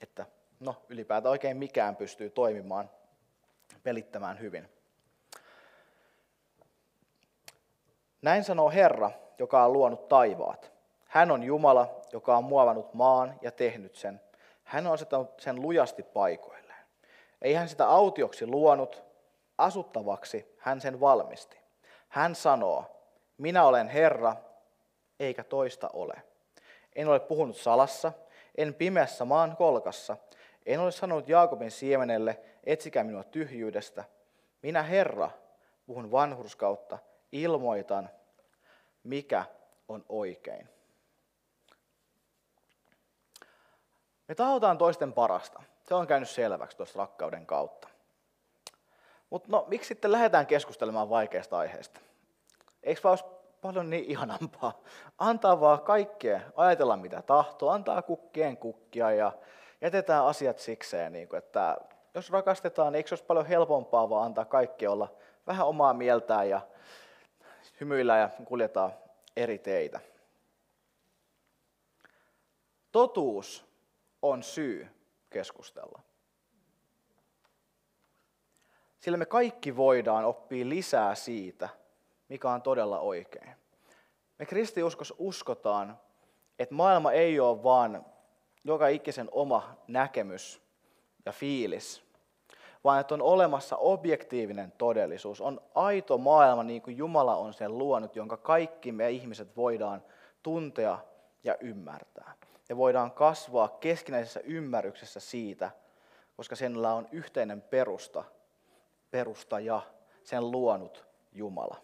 [0.01, 0.25] että
[0.59, 2.89] no, ylipäätään oikein mikään pystyy toimimaan,
[3.83, 4.69] pelittämään hyvin.
[8.21, 10.71] Näin sanoo Herra, joka on luonut taivaat.
[11.05, 14.21] Hän on Jumala, joka on muovannut maan ja tehnyt sen.
[14.63, 16.85] Hän on asettanut sen lujasti paikoilleen.
[17.41, 19.03] Ei hän sitä autioksi luonut,
[19.57, 21.59] asuttavaksi hän sen valmisti.
[22.09, 22.85] Hän sanoo,
[23.37, 24.35] minä olen Herra,
[25.19, 26.21] eikä toista ole.
[26.95, 28.11] En ole puhunut salassa,
[28.57, 30.17] en pimeässä maan kolkassa.
[30.67, 34.03] En ole sanonut Jaakobin siemenelle, etsikää minua tyhjyydestä.
[34.61, 35.29] Minä Herra,
[35.85, 36.97] puhun vanhurskautta,
[37.31, 38.09] ilmoitan,
[39.03, 39.45] mikä
[39.87, 40.69] on oikein.
[44.27, 45.63] Me tahotaan toisten parasta.
[45.87, 47.87] Se on käynyt selväksi tuossa rakkauden kautta.
[49.29, 51.99] Mutta no, miksi sitten lähdetään keskustelemaan vaikeasta aiheesta?
[52.83, 53.25] Eikö vaan olisi
[53.61, 54.81] paljon niin ihanampaa?
[55.17, 59.31] Antaa vaan kaikkea, ajatella mitä tahtoo, antaa kukkien kukkia ja
[59.81, 61.13] jätetään asiat sikseen.
[61.13, 61.77] Niin kuin, että
[62.13, 65.13] jos rakastetaan, niin eikö olisi paljon helpompaa vaan antaa kaikki olla
[65.47, 66.61] vähän omaa mieltään ja
[67.81, 68.93] hymyillä ja kuljetaan
[69.35, 69.99] eri teitä.
[72.91, 73.65] Totuus
[74.21, 74.87] on syy
[75.29, 76.01] keskustella.
[78.99, 81.69] Sillä me kaikki voidaan oppia lisää siitä,
[82.29, 83.51] mikä on todella oikein.
[84.39, 85.99] Me kristiuskossa uskotaan,
[86.59, 88.05] että maailma ei ole vaan
[88.67, 90.61] joka ikisen oma näkemys
[91.25, 92.03] ja fiilis,
[92.83, 95.41] vaan että on olemassa objektiivinen todellisuus.
[95.41, 100.03] On aito maailma niin kuin Jumala on sen luonut, jonka kaikki me ihmiset voidaan
[100.43, 100.99] tuntea
[101.43, 102.33] ja ymmärtää.
[102.69, 105.71] Ja voidaan kasvaa keskinäisessä ymmärryksessä siitä,
[106.37, 108.23] koska senillä on yhteinen perusta–
[109.11, 109.81] perustaja,
[110.23, 111.81] sen luonut Jumala.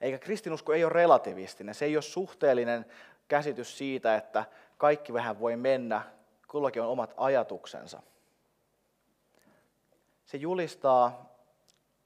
[0.00, 2.86] Eikä kristinusko ei ole relativistinen, se ei ole suhteellinen
[3.28, 4.44] käsitys siitä, että
[4.82, 6.02] kaikki vähän voi mennä,
[6.48, 8.02] kullakin on omat ajatuksensa.
[10.26, 11.34] Se julistaa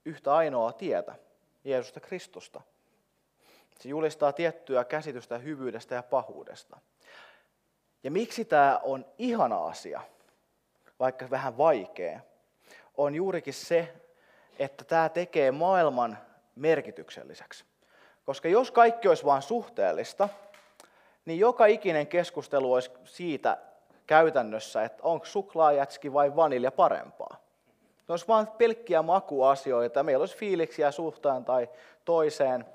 [0.05, 1.15] yhtä ainoaa tietä,
[1.63, 2.61] Jeesusta Kristusta.
[3.79, 6.79] Se julistaa tiettyä käsitystä hyvyydestä ja pahuudesta.
[8.03, 10.01] Ja miksi tämä on ihana asia,
[10.99, 12.19] vaikka vähän vaikea,
[12.97, 13.93] on juurikin se,
[14.59, 16.17] että tämä tekee maailman
[16.55, 17.65] merkitykselliseksi.
[18.25, 20.29] Koska jos kaikki olisi vain suhteellista,
[21.27, 23.57] niin joka ikinen keskustelu olisi siitä
[24.07, 27.37] käytännössä, että onko suklaajätski vai vanilja parempaa.
[28.07, 31.69] Ne olisi vain pelkkiä makuasioita, meillä olisi fiiliksiä suhtaan tai
[32.05, 32.65] toiseen,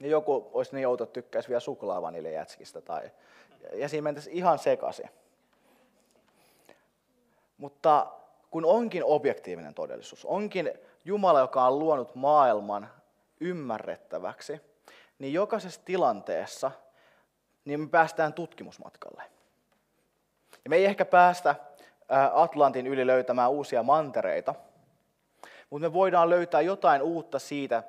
[0.00, 3.10] ja joku olisi niin outo, tykkäisi vielä suklaavaniljajätskistä, tai,
[3.72, 5.10] ja siinä mentäisiin ihan sekaisin.
[7.58, 8.06] Mutta
[8.50, 10.72] kun onkin objektiivinen todellisuus, onkin
[11.04, 12.90] Jumala, joka on luonut maailman
[13.40, 14.60] ymmärrettäväksi,
[15.18, 16.70] niin jokaisessa tilanteessa
[17.64, 19.22] niin me päästään tutkimusmatkalle.
[20.64, 21.54] Ja me ei ehkä päästä
[22.32, 24.54] Atlantin yli löytämään uusia mantereita,
[25.70, 27.82] mutta me voidaan löytää jotain uutta siitä,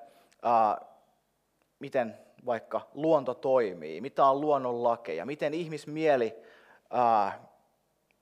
[1.79, 6.35] miten vaikka luonto toimii, mitä on luonnonlakeja, miten ihmismieli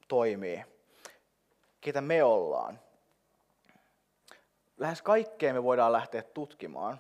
[0.07, 0.65] toimii
[1.81, 2.79] ketä me ollaan.
[4.77, 6.99] Lähes kaikkea me voidaan lähteä tutkimaan.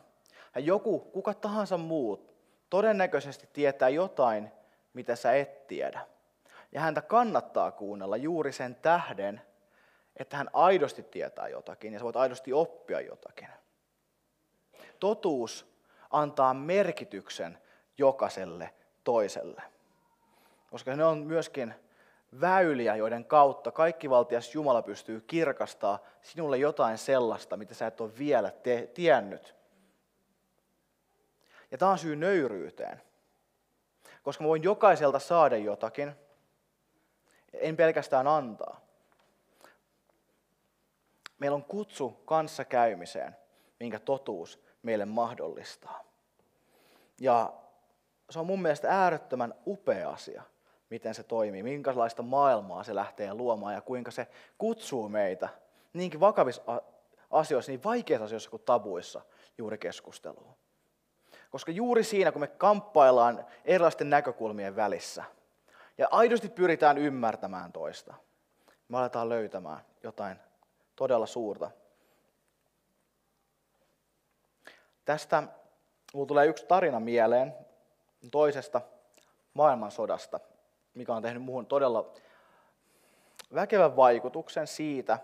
[0.55, 2.36] Ja joku, kuka tahansa muut,
[2.69, 4.51] todennäköisesti tietää jotain,
[4.93, 5.99] mitä sä et tiedä.
[6.71, 9.41] Ja häntä kannattaa kuunnella juuri sen tähden,
[10.15, 13.47] että hän aidosti tietää jotakin ja sä voit aidosti oppia jotakin.
[14.99, 15.77] Totuus
[16.11, 17.57] antaa merkityksen
[17.97, 19.61] jokaiselle toiselle.
[20.71, 21.73] Koska ne on myöskin
[22.41, 28.51] väyliä, joiden kautta kaikkivaltias Jumala pystyy kirkastaa sinulle jotain sellaista, mitä sä et ole vielä
[28.51, 29.55] te- tiennyt.
[31.71, 33.01] Ja tämä on syy nöyryyteen.
[34.23, 36.15] Koska mä voin jokaiselta saada jotakin,
[37.53, 38.81] en pelkästään antaa.
[41.39, 43.35] Meillä on kutsu kanssakäymiseen,
[43.79, 46.03] minkä totuus meille mahdollistaa.
[47.19, 47.53] Ja
[48.29, 50.43] se on mun mielestä äärettömän upea asia,
[50.89, 54.27] miten se toimii, minkälaista maailmaa se lähtee luomaan ja kuinka se
[54.57, 55.49] kutsuu meitä
[55.93, 56.81] niinkin vakavissa
[57.31, 59.21] asioissa, niin vaikeissa asioissa kuin tabuissa
[59.57, 60.55] juuri keskusteluun.
[61.49, 65.23] Koska juuri siinä, kun me kamppaillaan erilaisten näkökulmien välissä
[65.97, 68.13] ja aidosti pyritään ymmärtämään toista,
[68.89, 70.37] me aletaan löytämään jotain
[70.95, 71.71] todella suurta.
[75.05, 75.43] Tästä
[76.13, 77.55] mulla tulee yksi tarina mieleen
[78.31, 78.81] toisesta
[79.53, 80.39] maailmansodasta,
[80.93, 82.13] mikä on tehnyt muuhun todella
[83.53, 85.19] väkevän vaikutuksen siitä,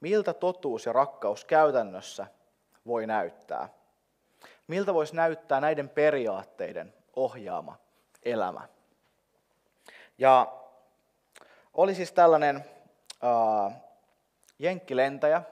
[0.00, 2.26] miltä totuus ja rakkaus käytännössä
[2.86, 3.68] voi näyttää.
[4.66, 7.76] Miltä voisi näyttää näiden periaatteiden ohjaama
[8.22, 8.68] elämä.
[10.18, 10.52] Ja
[11.74, 12.64] oli siis tällainen
[13.24, 13.76] äh,
[14.58, 15.42] jenkkilentäjä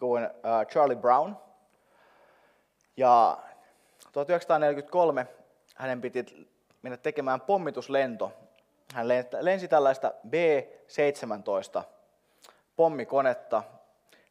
[0.00, 1.36] kuin äh, Charlie Brown.
[2.96, 3.38] Ja
[4.12, 5.26] 1943
[5.76, 6.48] hänen piti
[6.82, 8.32] mennä tekemään pommituslento.
[8.94, 9.08] Hän
[9.40, 11.82] lensi tällaista B-17
[12.76, 13.62] pommikonetta.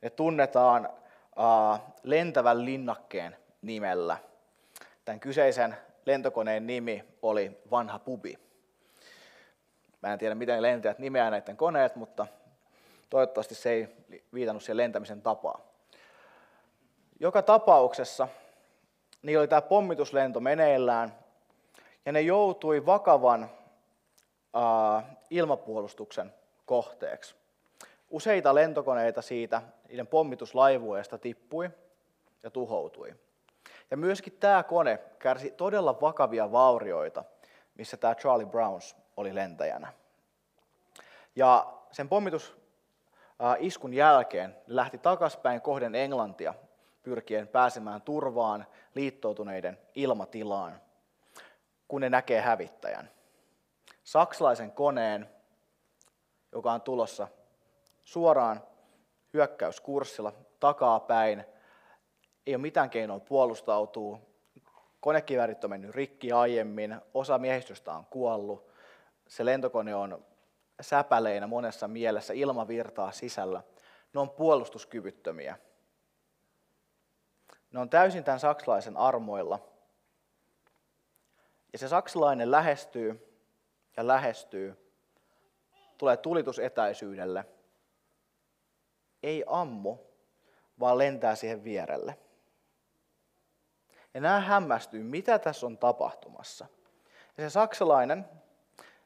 [0.02, 4.18] Ne tunnetaan äh, lentävän linnakkeen nimellä.
[5.06, 8.40] Tämän kyseisen lentokoneen nimi oli Vanha Pubi.
[10.02, 12.28] Mä en tiedä, miten lentäjät nimeää näiden koneet, mutta
[13.10, 13.88] toivottavasti se ei
[14.34, 15.62] viitannut siihen lentämisen tapaan.
[17.20, 18.28] Joka tapauksessa
[19.22, 21.16] niin oli tämä pommituslento meneillään,
[22.06, 26.34] ja ne joutui vakavan uh, ilmapuolustuksen
[26.66, 27.36] kohteeksi.
[28.10, 31.70] Useita lentokoneita siitä, niiden pommituslaivueesta tippui
[32.44, 33.16] ja tuhoutui.
[33.94, 37.24] Ja myöskin tämä kone kärsi todella vakavia vaurioita,
[37.76, 39.94] missä tämä Charlie Browns oli lentäjänä.
[41.36, 42.58] Ja sen pommitus
[43.60, 46.54] iskun jälkeen lähti takaspäin kohden Englantia
[47.04, 50.82] pyrkien pääsemään turvaan liittoutuneiden ilmatilaan,
[51.88, 53.10] kun ne näkee hävittäjän.
[54.04, 55.30] Saksalaisen koneen,
[56.52, 57.28] joka on tulossa
[58.04, 58.64] suoraan
[59.34, 61.46] hyökkäyskurssilla takaa päin,
[62.48, 64.20] ei ole mitään keinoa puolustautua.
[65.00, 68.70] Konekiväärit on mennyt rikki aiemmin, osa miehistöstä on kuollut,
[69.28, 70.26] se lentokone on
[70.82, 73.64] säpäleinä monessa mielessä, ilmavirtaa sisällä.
[74.14, 75.58] Ne on puolustuskyvyttömiä.
[77.72, 79.60] Ne on täysin tämän saksalaisen armoilla.
[81.74, 83.40] Ja se saksalainen lähestyy
[83.98, 84.92] ja lähestyy,
[85.98, 87.46] tulee tulitusetäisyydelle.
[89.24, 89.98] Ei ammu,
[90.80, 92.18] vaan lentää siihen vierelle.
[94.14, 96.66] Ja nämä hämmästyy, mitä tässä on tapahtumassa.
[97.38, 98.26] Ja se saksalainen,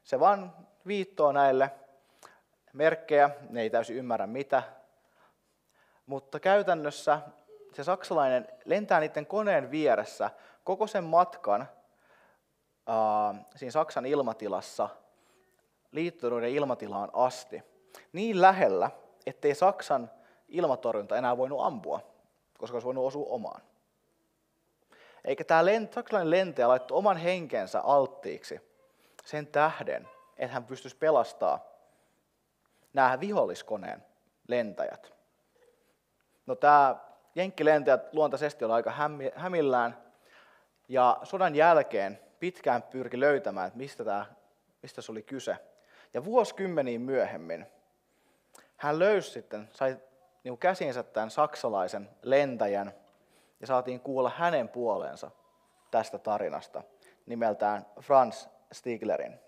[0.03, 0.55] se vaan
[0.87, 1.71] viittoo näille
[2.73, 4.63] merkkejä, ne ei täysin ymmärrä mitä,
[6.05, 7.19] mutta käytännössä
[7.73, 10.31] se saksalainen lentää niiden koneen vieressä
[10.63, 14.89] koko sen matkan äh, siinä Saksan ilmatilassa
[15.91, 17.63] liittoneiden ilmatilaan asti.
[18.13, 18.91] Niin lähellä,
[19.25, 20.11] ettei Saksan
[20.47, 22.01] ilmatorjunta enää voinut ampua,
[22.57, 23.61] koska olisi voinut osua omaan.
[25.27, 28.61] Eikä tämä lent, saksalainen lentäjä laittoi oman henkensä alttiiksi
[29.25, 31.59] sen tähden, että hän pystyisi pelastamaan
[32.93, 34.03] nämä viholliskoneen
[34.47, 35.13] lentäjät.
[36.45, 36.95] No tämä
[37.35, 38.93] jenkkilentäjät luontaisesti oli aika
[39.35, 39.97] hämillään
[40.87, 44.25] ja sodan jälkeen pitkään pyrki löytämään, että mistä, tämä,
[44.81, 45.57] mistä se oli kyse.
[46.13, 47.65] Ja vuosikymmeniin myöhemmin
[48.77, 49.97] hän löysi sitten, sai
[50.43, 52.93] niin käsinsä tämän saksalaisen lentäjän
[53.59, 55.31] ja saatiin kuulla hänen puoleensa
[55.91, 56.83] tästä tarinasta
[57.25, 59.39] nimeltään Franz Stiglerin.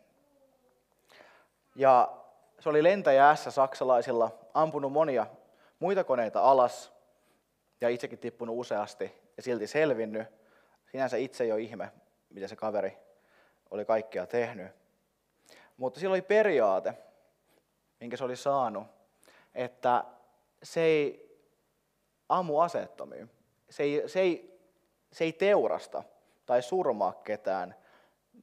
[1.76, 2.18] Ja
[2.60, 5.28] se oli lentäjä S saksalaisilla, ampunut monia
[5.80, 6.94] muita koneita alas
[7.82, 10.28] ja itsekin tippunut useasti ja silti selvinnyt.
[10.92, 11.92] Sinänsä itse ole ihme,
[12.30, 12.98] mitä se kaveri
[13.72, 14.72] oli kaikkea tehnyt.
[15.78, 16.94] Mutta sillä oli periaate,
[18.00, 18.88] minkä se oli saanut,
[19.56, 20.04] että
[20.64, 21.30] se ei
[22.30, 23.28] ammu aseettomia.
[23.70, 24.60] Se ei, se ei,
[25.12, 26.04] se ei teurasta
[26.46, 27.76] tai surmaa ketään,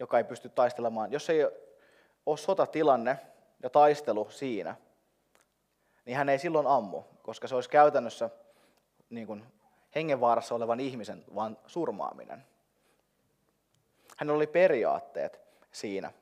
[0.00, 1.12] joka ei pysty taistelemaan.
[1.12, 1.44] Jos ei
[2.26, 3.18] ole sotatilanne
[3.62, 4.76] ja taistelu siinä,
[6.04, 8.30] niin hän ei silloin ammu, koska se olisi käytännössä
[9.10, 9.44] niin kuin
[9.94, 12.46] hengenvaarassa olevan ihmisen vaan surmaaminen.
[14.16, 15.40] Hän oli periaatteet
[15.72, 16.12] siinä.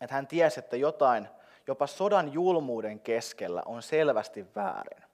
[0.00, 1.28] Että hän tiesi, että jotain
[1.66, 5.04] jopa sodan julmuuden keskellä on selvästi väärin.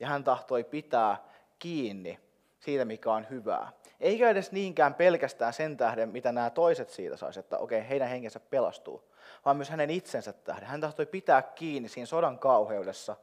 [0.00, 1.16] Ja hän tahtoi pitää
[1.58, 2.20] kiinni
[2.60, 3.72] siitä, mikä on hyvää.
[4.00, 8.40] Eikä edes niinkään pelkästään sen tähden, mitä nämä toiset siitä saisivat, että okei, heidän henkensä
[8.40, 9.12] pelastuu,
[9.44, 10.68] vaan myös hänen itsensä tähden.
[10.68, 13.16] Hän tahtoi pitää kiinni siinä sodan kauheudessa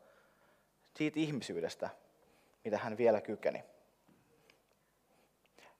[0.95, 1.89] siitä ihmisyydestä,
[2.63, 3.63] mitä hän vielä kykeni.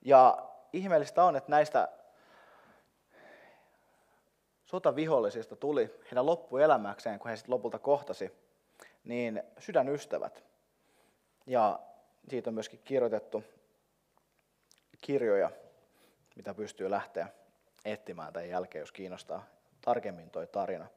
[0.01, 1.89] Ja ihmeellistä on, että näistä
[4.65, 8.31] sotavihollisista tuli heidän loppuelämäkseen, kun he sitten lopulta kohtasi,
[9.03, 10.43] niin sydänystävät.
[11.45, 11.79] Ja
[12.27, 13.43] siitä on myöskin kirjoitettu
[15.01, 15.51] kirjoja,
[16.35, 17.27] mitä pystyy lähteä
[17.85, 19.45] etsimään tämän jälkeen, jos kiinnostaa
[19.81, 20.87] tarkemmin toi tarina.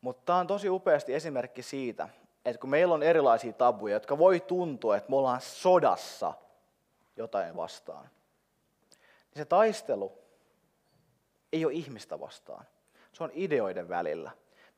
[0.00, 2.08] Mutta tämä on tosi upeasti esimerkki siitä,
[2.44, 6.34] että kun meillä on erilaisia tabuja, jotka voi tuntua, että me ollaan sodassa
[7.16, 8.10] jotain vastaan,
[9.34, 10.12] niin se taistelu
[11.52, 12.64] ei ole ihmistä vastaan.
[13.12, 14.30] Se on ideoiden välillä.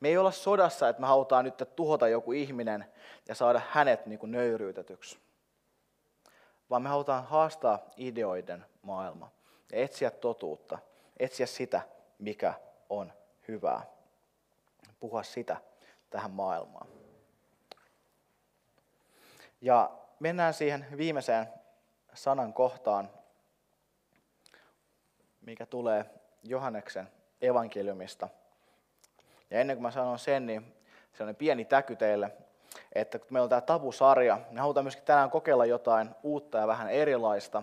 [0.03, 2.87] Me ei olla sodassa, että me halutaan nyt tuhota joku ihminen
[3.29, 5.19] ja saada hänet niin kuin nöyryytetyksi.
[6.71, 9.31] Vaan me halutaan haastaa ideoiden maailma
[9.73, 10.79] ja etsiä totuutta,
[11.17, 11.83] etsiä sitä,
[12.19, 12.55] mikä
[12.89, 13.13] on
[13.49, 13.83] hyvää.
[15.01, 15.57] Puhua sitä
[16.11, 16.87] tähän maailmaan.
[19.61, 21.47] Ja mennään siihen viimeiseen
[22.15, 23.11] sanan kohtaan,
[25.41, 26.11] mikä tulee
[26.43, 27.09] Johanneksen
[27.43, 28.29] evankeliumista.
[29.53, 30.75] Ja ennen kuin mä sanon sen, niin
[31.13, 32.31] sellainen pieni täky teille,
[32.93, 36.91] että kun meillä on tämä tabusarja, niin halutaan myöskin tänään kokeilla jotain uutta ja vähän
[36.91, 37.63] erilaista.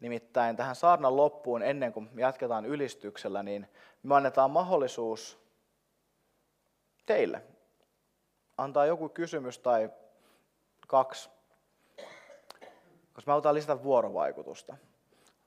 [0.00, 3.68] Nimittäin tähän saarnan loppuun, ennen kuin jatketaan ylistyksellä, niin
[4.02, 5.38] me annetaan mahdollisuus
[7.06, 7.42] teille
[8.58, 9.90] antaa joku kysymys tai
[10.86, 11.30] kaksi,
[13.14, 14.76] koska me halutaan lisätä vuorovaikutusta.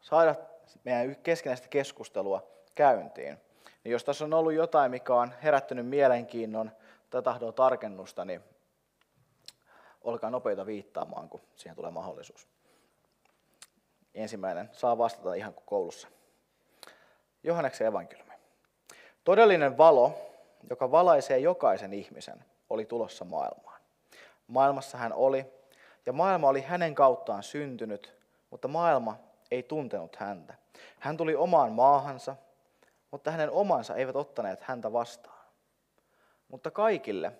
[0.02, 0.36] Saada
[0.84, 3.38] meidän keskinäistä keskustelua käyntiin.
[3.84, 6.72] Niin jos tässä on ollut jotain, mikä on herättänyt mielenkiinnon
[7.10, 8.44] tai tahdon tarkennusta, niin
[10.02, 12.48] olkaa nopeita viittaamaan, kun siihen tulee mahdollisuus.
[14.16, 16.08] Ensimmäinen saa vastata ihan kuin koulussa.
[17.44, 18.34] Johanneksen evankeliumi.
[19.24, 20.14] Todellinen valo,
[20.70, 23.82] joka valaisee jokaisen ihmisen, oli tulossa maailmaan.
[24.48, 25.46] Maailmassa hän oli,
[26.06, 28.14] ja maailma oli hänen kauttaan syntynyt,
[28.50, 29.18] mutta maailma
[29.52, 30.54] ei tuntenut häntä.
[31.00, 32.36] Hän tuli omaan maahansa,
[33.12, 35.46] mutta hänen omansa eivät ottaneet häntä vastaan.
[36.48, 37.32] Mutta kaikille,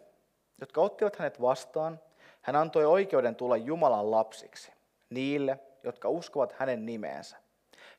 [0.62, 2.00] jotka ottivat hänet vastaan,
[2.42, 4.72] hän antoi oikeuden tulla Jumalan lapsiksi,
[5.10, 7.38] niille, jotka uskovat hänen nimeensä.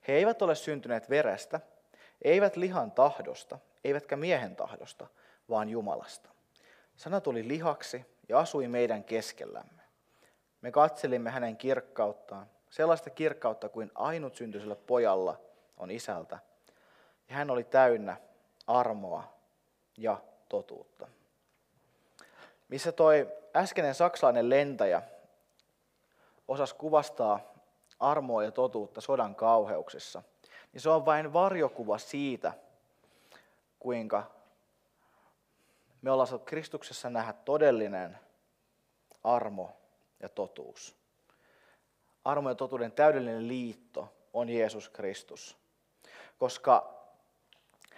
[0.09, 1.61] He eivät ole syntyneet verestä,
[2.22, 5.06] eivät lihan tahdosta, eivätkä miehen tahdosta,
[5.48, 6.30] vaan Jumalasta.
[6.96, 9.83] Sana tuli lihaksi ja asui meidän keskellämme.
[10.61, 15.40] Me katselimme hänen kirkkauttaan, sellaista kirkkautta kuin ainut syntyisellä pojalla
[15.76, 16.38] on isältä.
[17.31, 18.16] Ja hän oli täynnä
[18.66, 19.25] armoa
[19.97, 20.16] ja
[20.49, 21.09] totuutta.
[22.69, 25.03] Missä toi äskeinen saksalainen lentäjä
[26.49, 27.40] osasi kuvastaa
[28.01, 30.23] armoa ja totuutta sodan kauheuksissa,
[30.73, 32.53] niin se on vain varjokuva siitä,
[33.79, 34.31] kuinka
[36.03, 38.19] me ollaan saatu Kristuksessa nähdä todellinen
[39.25, 39.73] armo
[40.21, 40.97] ja totuus.
[42.25, 45.57] Armo ja totuuden täydellinen liitto on Jeesus Kristus,
[46.38, 46.99] koska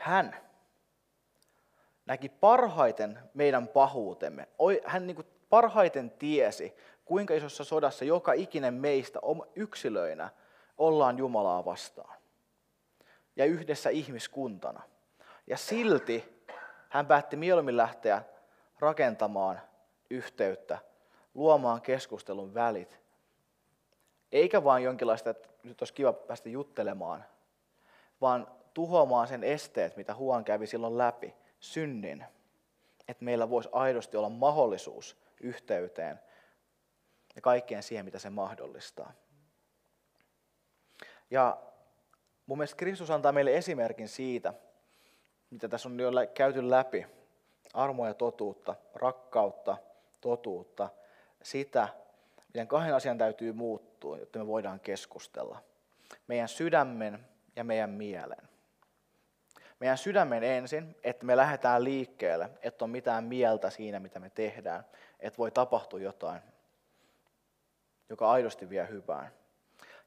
[0.02, 0.36] hän
[2.06, 4.48] näki parhaiten meidän pahuutemme.
[4.84, 9.18] Hän niin kuin parhaiten tiesi, kuinka isossa sodassa joka ikinen meistä
[9.54, 10.30] yksilöinä
[10.78, 12.18] ollaan Jumalaa vastaan.
[13.36, 14.82] Ja yhdessä ihmiskuntana.
[15.46, 16.44] Ja silti
[16.88, 18.22] hän päätti mieluummin lähteä
[18.78, 19.60] rakentamaan
[20.10, 20.78] yhteyttä,
[21.34, 23.00] luomaan keskustelun välit.
[24.32, 27.24] Eikä vain jonkinlaista, että nyt olisi kiva päästä juttelemaan,
[28.20, 32.24] vaan tuhoamaan sen esteet, mitä Huon kävi silloin läpi, synnin.
[33.08, 36.20] Että meillä voisi aidosti olla mahdollisuus yhteyteen
[37.34, 39.12] ja kaikkeen siihen, mitä se mahdollistaa.
[41.30, 41.58] Ja
[42.46, 44.54] mun mielestä Kristus antaa meille esimerkin siitä,
[45.50, 47.06] mitä tässä on jo käyty läpi,
[47.74, 49.76] armoa ja totuutta, rakkautta,
[50.20, 50.88] totuutta,
[51.42, 51.88] sitä,
[52.48, 55.58] miten kahden asian täytyy muuttua, jotta me voidaan keskustella.
[56.26, 57.26] Meidän sydämen
[57.56, 58.51] ja meidän mielen.
[59.82, 64.84] Meidän sydämen ensin, että me lähdetään liikkeelle, että on mitään mieltä siinä, mitä me tehdään,
[65.20, 66.42] että voi tapahtua jotain,
[68.08, 69.32] joka aidosti vie hyvään.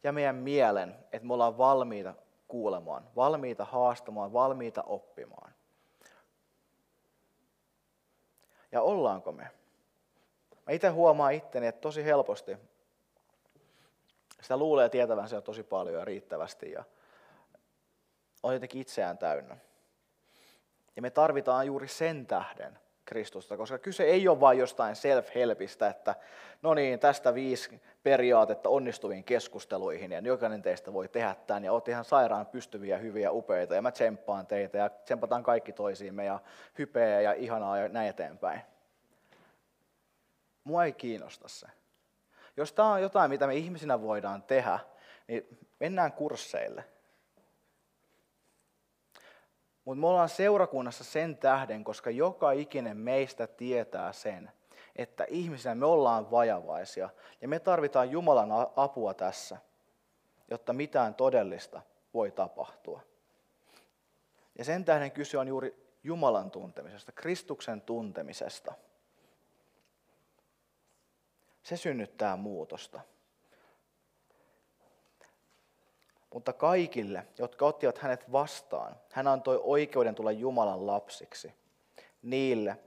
[0.04, 2.14] Ja meidän mielen, että me ollaan valmiita
[2.48, 5.54] kuulemaan, valmiita haastamaan, valmiita oppimaan.
[8.72, 9.48] Ja ollaanko me?
[10.68, 12.58] Mä itse huomaan itteni, että tosi helposti
[14.42, 16.84] sitä luulee tietävänsä jo tosi paljon ja riittävästi ja
[18.44, 19.58] on jotenkin itseään täynnä.
[20.96, 26.16] Ja me tarvitaan juuri sen tähden Kristusta, koska kyse ei ole vain jostain self-helpistä, että
[26.62, 31.88] no niin, tästä viisi periaatetta onnistuviin keskusteluihin ja jokainen teistä voi tehdä tämän ja olet
[31.88, 36.40] ihan sairaan pystyviä, hyviä, upeita ja mä tsemppaan teitä ja tsempataan kaikki toisiimme ja
[36.78, 38.62] hypeä ja ihanaa ja näin eteenpäin.
[40.64, 41.68] mua ei kiinnosta se.
[42.58, 44.80] Jos tämä on jotain, mitä me ihmisinä voidaan tehdä,
[45.28, 46.84] niin mennään kursseille.
[49.86, 54.52] Mutta me ollaan seurakunnassa sen tähden, koska joka ikinen meistä tietää sen,
[54.96, 57.10] että ihmisenä me ollaan vajavaisia
[57.42, 59.58] ja me tarvitaan Jumalan apua tässä,
[60.52, 61.82] jotta mitään todellista
[62.14, 63.02] voi tapahtua.
[64.58, 68.74] Ja sen tähden kyse on juuri Jumalan tuntemisesta, Kristuksen tuntemisesta.
[71.64, 73.02] Se synnyttää muutosta.
[76.36, 81.54] Mutta kaikille, jotka ottivat hänet vastaan, hän antoi oikeuden tulla Jumalan lapsiksi.
[82.22, 82.78] Niille,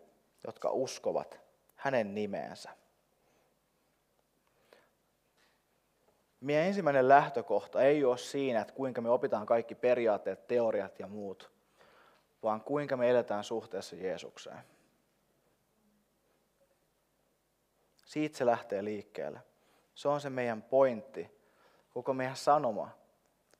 [0.46, 1.40] jotka uskovat
[1.74, 2.70] hänen nimeensä.
[6.40, 11.50] Meidän ensimmäinen lähtökohta ei ole siinä, että kuinka me opitaan kaikki periaatteet, teoriat ja muut,
[12.42, 14.60] vaan kuinka me eletään suhteessa Jeesukseen.
[18.04, 19.40] Siitä se lähtee liikkeelle.
[19.94, 21.30] Se on se meidän pointti,
[21.90, 22.98] koko meidän sanoma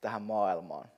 [0.01, 0.88] tähän maailmaan.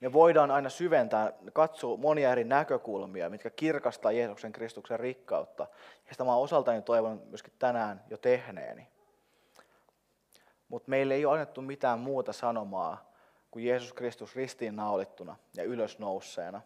[0.00, 5.66] Me voidaan aina syventää, katsoa monia eri näkökulmia, mitkä kirkastaa Jeesuksen Kristuksen rikkautta.
[6.06, 8.88] Ja sitä mä osaltani toivon myöskin tänään jo tehneeni.
[10.68, 13.12] Mutta meille ei ole annettu mitään muuta sanomaa
[13.50, 16.60] kuin Jeesus Kristus ristiin naulittuna ja ylösnousseena.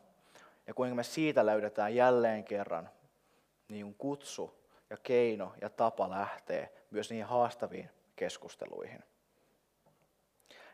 [0.67, 2.91] Ja kuinka me siitä löydetään jälleen kerran
[3.69, 9.05] niin kutsu ja keino ja tapa lähtee myös niihin haastaviin keskusteluihin.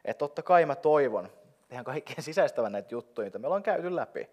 [0.04, 1.28] Että totta kai mä toivon,
[1.70, 4.30] ihan kaikkien sisäistävän näitä juttuja, mitä me ollaan käyty läpi.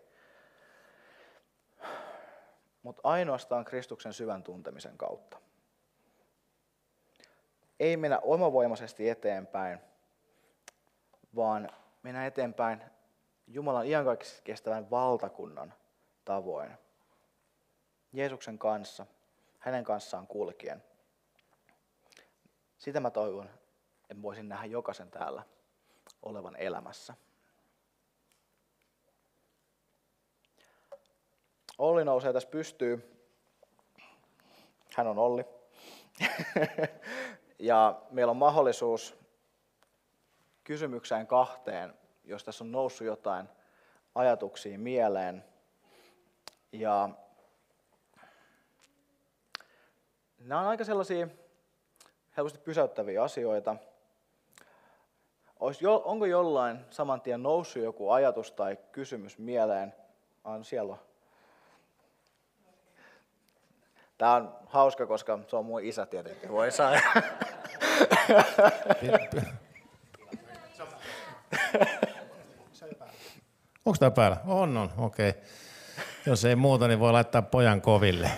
[2.83, 5.37] Mutta ainoastaan Kristuksen syvän tuntemisen kautta.
[7.79, 9.79] Ei mennä omavoimaisesti eteenpäin,
[11.35, 11.69] vaan
[12.03, 12.81] mennä eteenpäin
[13.47, 15.73] Jumalan iankaikkisesti kestävän valtakunnan
[16.25, 16.77] tavoin.
[18.13, 19.05] Jeesuksen kanssa,
[19.59, 20.83] hänen kanssaan kulkien.
[22.77, 23.49] Sitä mä toivon,
[24.09, 25.43] että voisin nähdä jokaisen täällä
[26.23, 27.13] olevan elämässä.
[31.77, 33.25] Olli nousee tässä pystyy.
[34.95, 35.45] Hän on Olli.
[37.59, 39.15] ja meillä on mahdollisuus
[40.63, 41.93] kysymykseen kahteen,
[42.23, 43.49] jos tässä on noussut jotain
[44.15, 45.45] ajatuksia mieleen.
[46.71, 47.09] Ja
[50.37, 51.27] nämä on aika sellaisia
[52.37, 53.75] helposti pysäyttäviä asioita.
[56.03, 59.93] Onko jollain saman tien noussut joku ajatus tai kysymys mieleen?
[60.43, 60.99] Ah, siellä on.
[64.17, 66.51] Tämä on hauska, koska se on mun isä tietenkin.
[66.51, 66.91] Voi saa.
[73.85, 74.37] Onko tämä päällä?
[74.47, 75.29] On, on, okei.
[75.29, 75.41] Okay.
[76.25, 78.31] Jos ei muuta, niin voi laittaa pojan koville.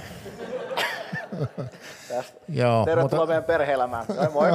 [2.50, 3.26] Joo, Tervetuloa mutta...
[3.26, 4.06] meidän perhe-elämään.
[4.34, 4.50] Moi.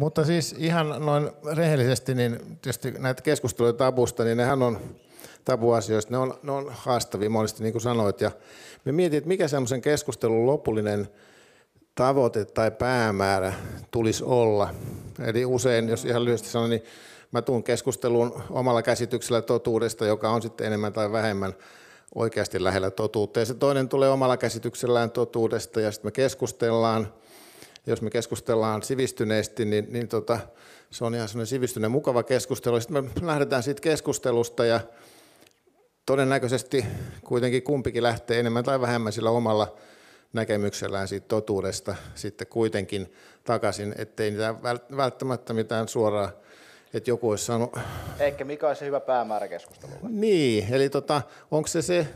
[0.00, 4.80] Mutta siis ihan noin rehellisesti, niin tietysti näitä keskusteluja tabusta, niin nehän on
[5.44, 8.20] tabuasioista, ne on, ne on haastavia monesti, niin kuin sanoit.
[8.20, 8.30] Ja
[8.84, 11.08] me mietin, että mikä semmoisen keskustelun lopullinen
[11.94, 13.52] tavoite tai päämäärä
[13.90, 14.74] tulisi olla.
[15.24, 16.82] Eli usein, jos ihan lyhyesti sanon, niin
[17.32, 21.54] mä tuun keskusteluun omalla käsityksellä totuudesta, joka on sitten enemmän tai vähemmän
[22.14, 23.40] oikeasti lähellä totuutta.
[23.40, 27.12] Ja se toinen tulee omalla käsityksellään totuudesta ja sitten me keskustellaan.
[27.86, 30.38] Jos me keskustellaan sivistyneesti, niin, niin tota,
[30.90, 32.80] se on ihan sellainen sivistyneen mukava keskustelu.
[32.80, 34.80] Sitten me lähdetään siitä keskustelusta ja
[36.06, 36.86] todennäköisesti
[37.24, 39.76] kuitenkin kumpikin lähtee enemmän tai vähemmän sillä omalla
[40.32, 43.12] näkemyksellään siitä totuudesta sitten kuitenkin
[43.44, 44.54] takaisin, ettei niitä
[44.96, 46.32] välttämättä mitään suoraa,
[46.94, 47.76] että joku olisi saanut...
[48.18, 50.08] Ehkä mikä olisi hyvä päämäärä keskustelulle?
[50.08, 52.06] Niin, eli tota, onko se se,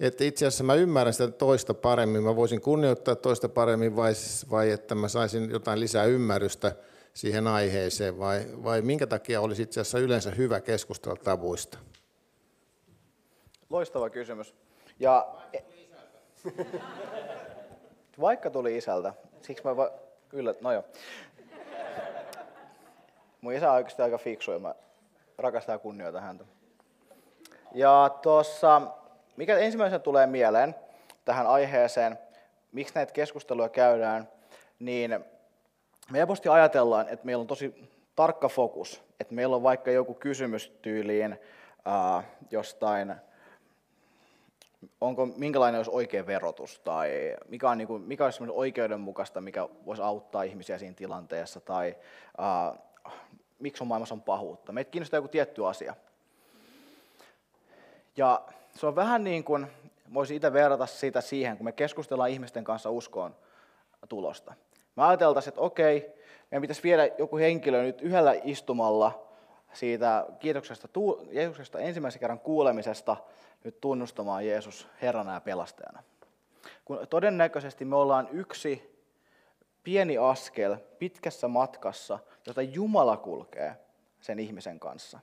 [0.00, 4.12] että itse asiassa mä ymmärrän sitä toista paremmin, mä voisin kunnioittaa toista paremmin vai,
[4.50, 6.72] vai että mä saisin jotain lisää ymmärrystä
[7.14, 11.78] siihen aiheeseen vai, vai minkä takia olisi itse asiassa yleensä hyvä keskustella tavuista?
[13.70, 14.54] Loistava kysymys.
[14.98, 15.26] Ja...
[18.20, 19.90] Vaikka tuli isältä, siksi mä va...
[20.32, 20.54] Yllä...
[20.60, 20.84] No joo.
[23.40, 24.74] Mun isä on oikeasti aika fiksu ja mä
[25.38, 26.44] rakastan ja kunnioitan häntä.
[27.74, 28.82] Ja tuossa,
[29.36, 30.74] mikä ensimmäisenä tulee mieleen
[31.24, 32.18] tähän aiheeseen,
[32.72, 34.28] miksi näitä keskusteluja käydään,
[34.78, 35.10] niin
[36.10, 40.72] me helposti ajatellaan, että meillä on tosi tarkka fokus, että meillä on vaikka joku kysymys
[40.82, 41.32] tyyliin
[41.86, 43.14] äh, jostain
[45.00, 50.02] onko, minkälainen olisi oikea verotus tai mikä, on, niin kuin, mikä olisi oikeudenmukaista, mikä voisi
[50.02, 51.96] auttaa ihmisiä siinä tilanteessa tai
[52.38, 52.78] uh,
[53.58, 54.72] miksi on maailmassa on pahuutta.
[54.72, 55.94] Meitä kiinnostaa joku tietty asia.
[58.16, 58.42] Ja
[58.76, 59.66] se on vähän niin kuin,
[60.14, 63.36] voisin itse verrata sitä siihen, kun me keskustellaan ihmisten kanssa uskoon
[64.08, 64.54] tulosta.
[64.96, 66.12] Me ajateltaisiin, että okei,
[66.50, 69.26] meidän pitäisi viedä joku henkilö nyt yhdellä istumalla
[69.72, 70.88] siitä kiitoksesta,
[71.30, 73.16] Jeesuksesta ensimmäisen kerran kuulemisesta
[73.64, 76.02] nyt tunnustamaan Jeesus Herrana ja pelastajana.
[76.84, 79.00] Kun todennäköisesti me ollaan yksi
[79.84, 83.76] pieni askel pitkässä matkassa, jota Jumala kulkee
[84.20, 85.20] sen ihmisen kanssa.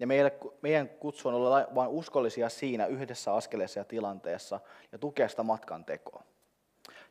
[0.00, 0.32] Ja meille,
[0.62, 4.60] meidän kutsu on olla vain uskollisia siinä yhdessä askeleessa ja tilanteessa
[4.92, 6.22] ja tukea sitä matkan tekoa.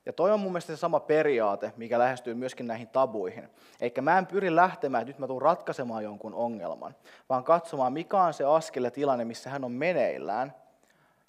[0.05, 3.49] Ja toi on mun mielestä se sama periaate, mikä lähestyy myöskin näihin tabuihin.
[3.81, 6.95] Eikä mä en pyri lähtemään, että nyt mä tulen ratkaisemaan jonkun ongelman,
[7.29, 10.53] vaan katsomaan, mikä on se askel ja tilanne, missä hän on meneillään,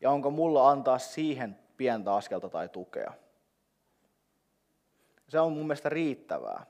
[0.01, 3.13] ja onko mulla antaa siihen pientä askelta tai tukea.
[5.29, 6.67] Se on mun mielestä riittävää.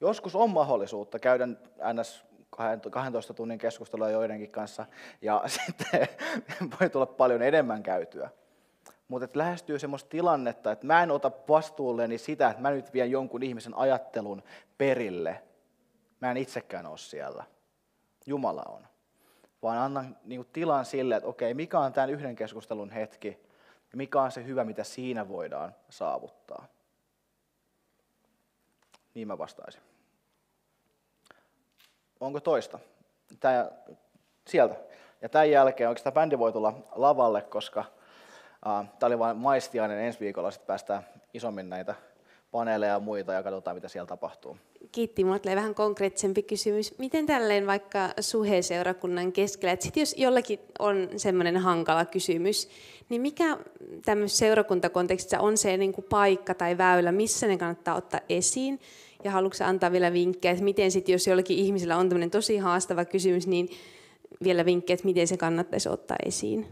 [0.00, 1.46] Joskus on mahdollisuutta käydä
[1.92, 2.24] ns.
[2.90, 4.86] 12 tunnin keskustelua joidenkin kanssa,
[5.22, 6.08] ja sitten
[6.80, 8.30] voi tulla paljon enemmän käytyä.
[9.08, 13.42] Mutta lähestyy semmoista tilannetta, että mä en ota vastuulleni sitä, että mä nyt vien jonkun
[13.42, 14.42] ihmisen ajattelun
[14.78, 15.42] perille.
[16.20, 17.44] Mä en itsekään ole siellä.
[18.26, 18.86] Jumala on.
[19.62, 23.28] Vaan annan niin tilan sille, että okei, mikä on tämän yhden keskustelun hetki,
[23.92, 26.66] ja mikä on se hyvä, mitä siinä voidaan saavuttaa.
[29.14, 29.93] Niin mä vastaisin.
[32.20, 32.78] Onko toista?
[33.40, 33.70] Tää,
[34.46, 34.74] sieltä.
[35.22, 37.84] Ja tämän jälkeen oikeastaan bändi voi tulla lavalle, koska
[38.64, 39.98] Tämä oli vain maistiainen.
[39.98, 41.02] Ensi viikolla sitten päästään
[41.34, 41.94] isommin näitä
[42.50, 44.56] paneeleja ja muita ja katsotaan, mitä siellä tapahtuu.
[44.92, 45.24] Kiitti.
[45.24, 46.98] Mulla tulee vähän konkreettisempi kysymys.
[46.98, 52.68] Miten tälleen vaikka suhe-seurakunnan keskellä, että sit jos jollakin on semmoinen hankala kysymys,
[53.08, 53.58] niin mikä
[54.04, 58.80] tämmöisessä seurakuntakontekstissa on se niin kuin paikka tai väylä, missä ne kannattaa ottaa esiin?
[59.24, 63.04] Ja haluatko antaa vielä vinkkejä, että miten sitten, jos jollakin ihmisellä on tämmöinen tosi haastava
[63.04, 63.68] kysymys, niin
[64.44, 66.68] vielä vinkkejä, että miten se kannattaisi ottaa esiin?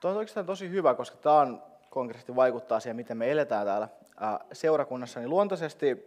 [0.00, 3.88] Tuo on oikeastaan tosi hyvä, koska tämä on konkreettisesti vaikuttaa siihen, miten me eletään täällä
[4.52, 5.20] seurakunnassa.
[5.20, 6.06] Niin luontaisesti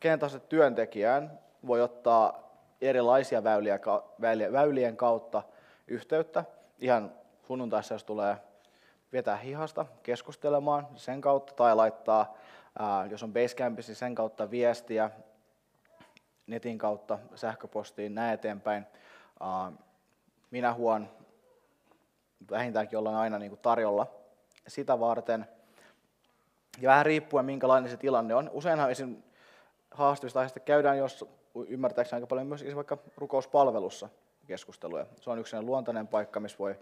[0.00, 3.78] kenen tahansa työntekijään voi ottaa erilaisia väyliä,
[4.52, 5.42] väylien kautta
[5.88, 6.44] yhteyttä.
[6.80, 7.12] Ihan
[7.46, 8.36] sunnuntaissa, jos tulee
[9.12, 12.34] vetää hihasta keskustelemaan sen kautta tai laittaa,
[13.10, 15.10] jos on Basecampissa, sen kautta viestiä
[16.46, 18.86] netin kautta, sähköpostiin, näin eteenpäin.
[20.50, 21.08] Minä huon
[22.50, 24.06] vähintäänkin ollaan aina niin kuin tarjolla
[24.68, 25.46] sitä varten.
[26.80, 28.50] Ja vähän riippuen, minkälainen se tilanne on.
[28.52, 29.16] Useinhan esim.
[29.90, 31.24] haastavista aiheista käydään, jos
[31.68, 34.08] ymmärtääkseni aika paljon myös vaikka rukouspalvelussa
[34.46, 35.06] keskusteluja.
[35.20, 36.76] Se on yksi luontainen paikka, missä voi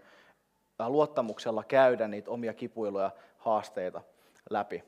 [0.87, 4.01] luottamuksella käydä niitä omia kipuiluja, haasteita
[4.49, 4.83] läpi.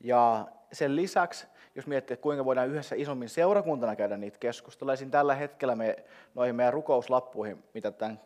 [0.00, 5.34] Ja sen lisäksi, jos miettii, että kuinka voidaan yhdessä isommin seurakuntana käydä niitä keskusteluja, tällä
[5.34, 5.96] hetkellä me
[6.34, 8.20] noihin meidän rukouslappuihin, mitä tämän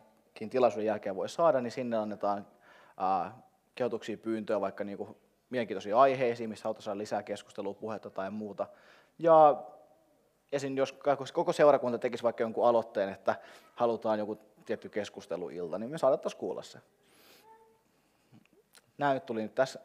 [0.49, 2.47] tilaisuuden jälkeen voi saada, niin sinne annetaan
[2.97, 3.31] ää,
[3.75, 5.15] kehotuksia pyyntöjä vaikka niin kuin
[5.49, 8.67] mielenkiintoisia aiheisiin, missä halutaan saada lisää keskustelua, puhetta tai muuta.
[9.19, 9.63] Ja
[10.51, 10.77] esim.
[10.77, 10.93] jos
[11.33, 13.35] koko seurakunta tekisi vaikka jonkun aloitteen, että
[13.75, 14.39] halutaan joku
[14.69, 16.79] tietty keskusteluilta, niin me saatettaisiin kuulla se.
[18.97, 19.79] Nämä nyt tuli nyt tässä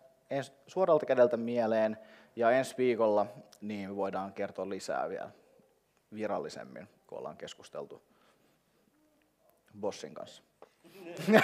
[0.66, 1.98] suoralta kädeltä mieleen,
[2.36, 3.26] ja ensi viikolla
[3.60, 5.30] niin me voidaan kertoa lisää vielä
[6.14, 8.02] virallisemmin, kun ollaan keskusteltu
[9.80, 10.42] bossin kanssa.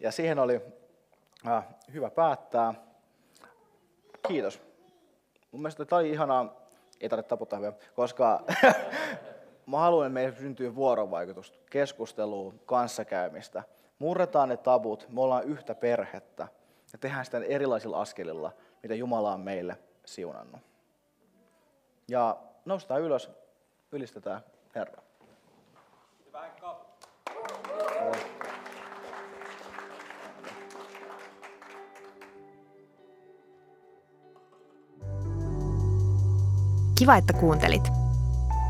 [0.00, 0.60] ja siihen oli
[1.46, 2.74] äh, hyvä päättää.
[4.28, 4.62] Kiitos.
[5.52, 6.68] Mun mielestä tämä oli ihanaa,
[7.00, 8.44] ei tarvitse taputtaa vielä, koska
[9.66, 13.62] mä haluan, että meidän syntyy vuorovaikutus, keskustelua, kanssakäymistä.
[13.98, 16.48] Murretaan ne tabut, me ollaan yhtä perhettä
[16.92, 18.52] ja tehdään sitä erilaisilla askelilla,
[18.82, 20.60] mitä Jumala on meille siunannut.
[22.08, 23.30] Ja noustaan ylös,
[23.92, 24.40] ylistetään
[24.74, 25.02] Herra.
[36.98, 38.05] Kiva, että kuuntelit.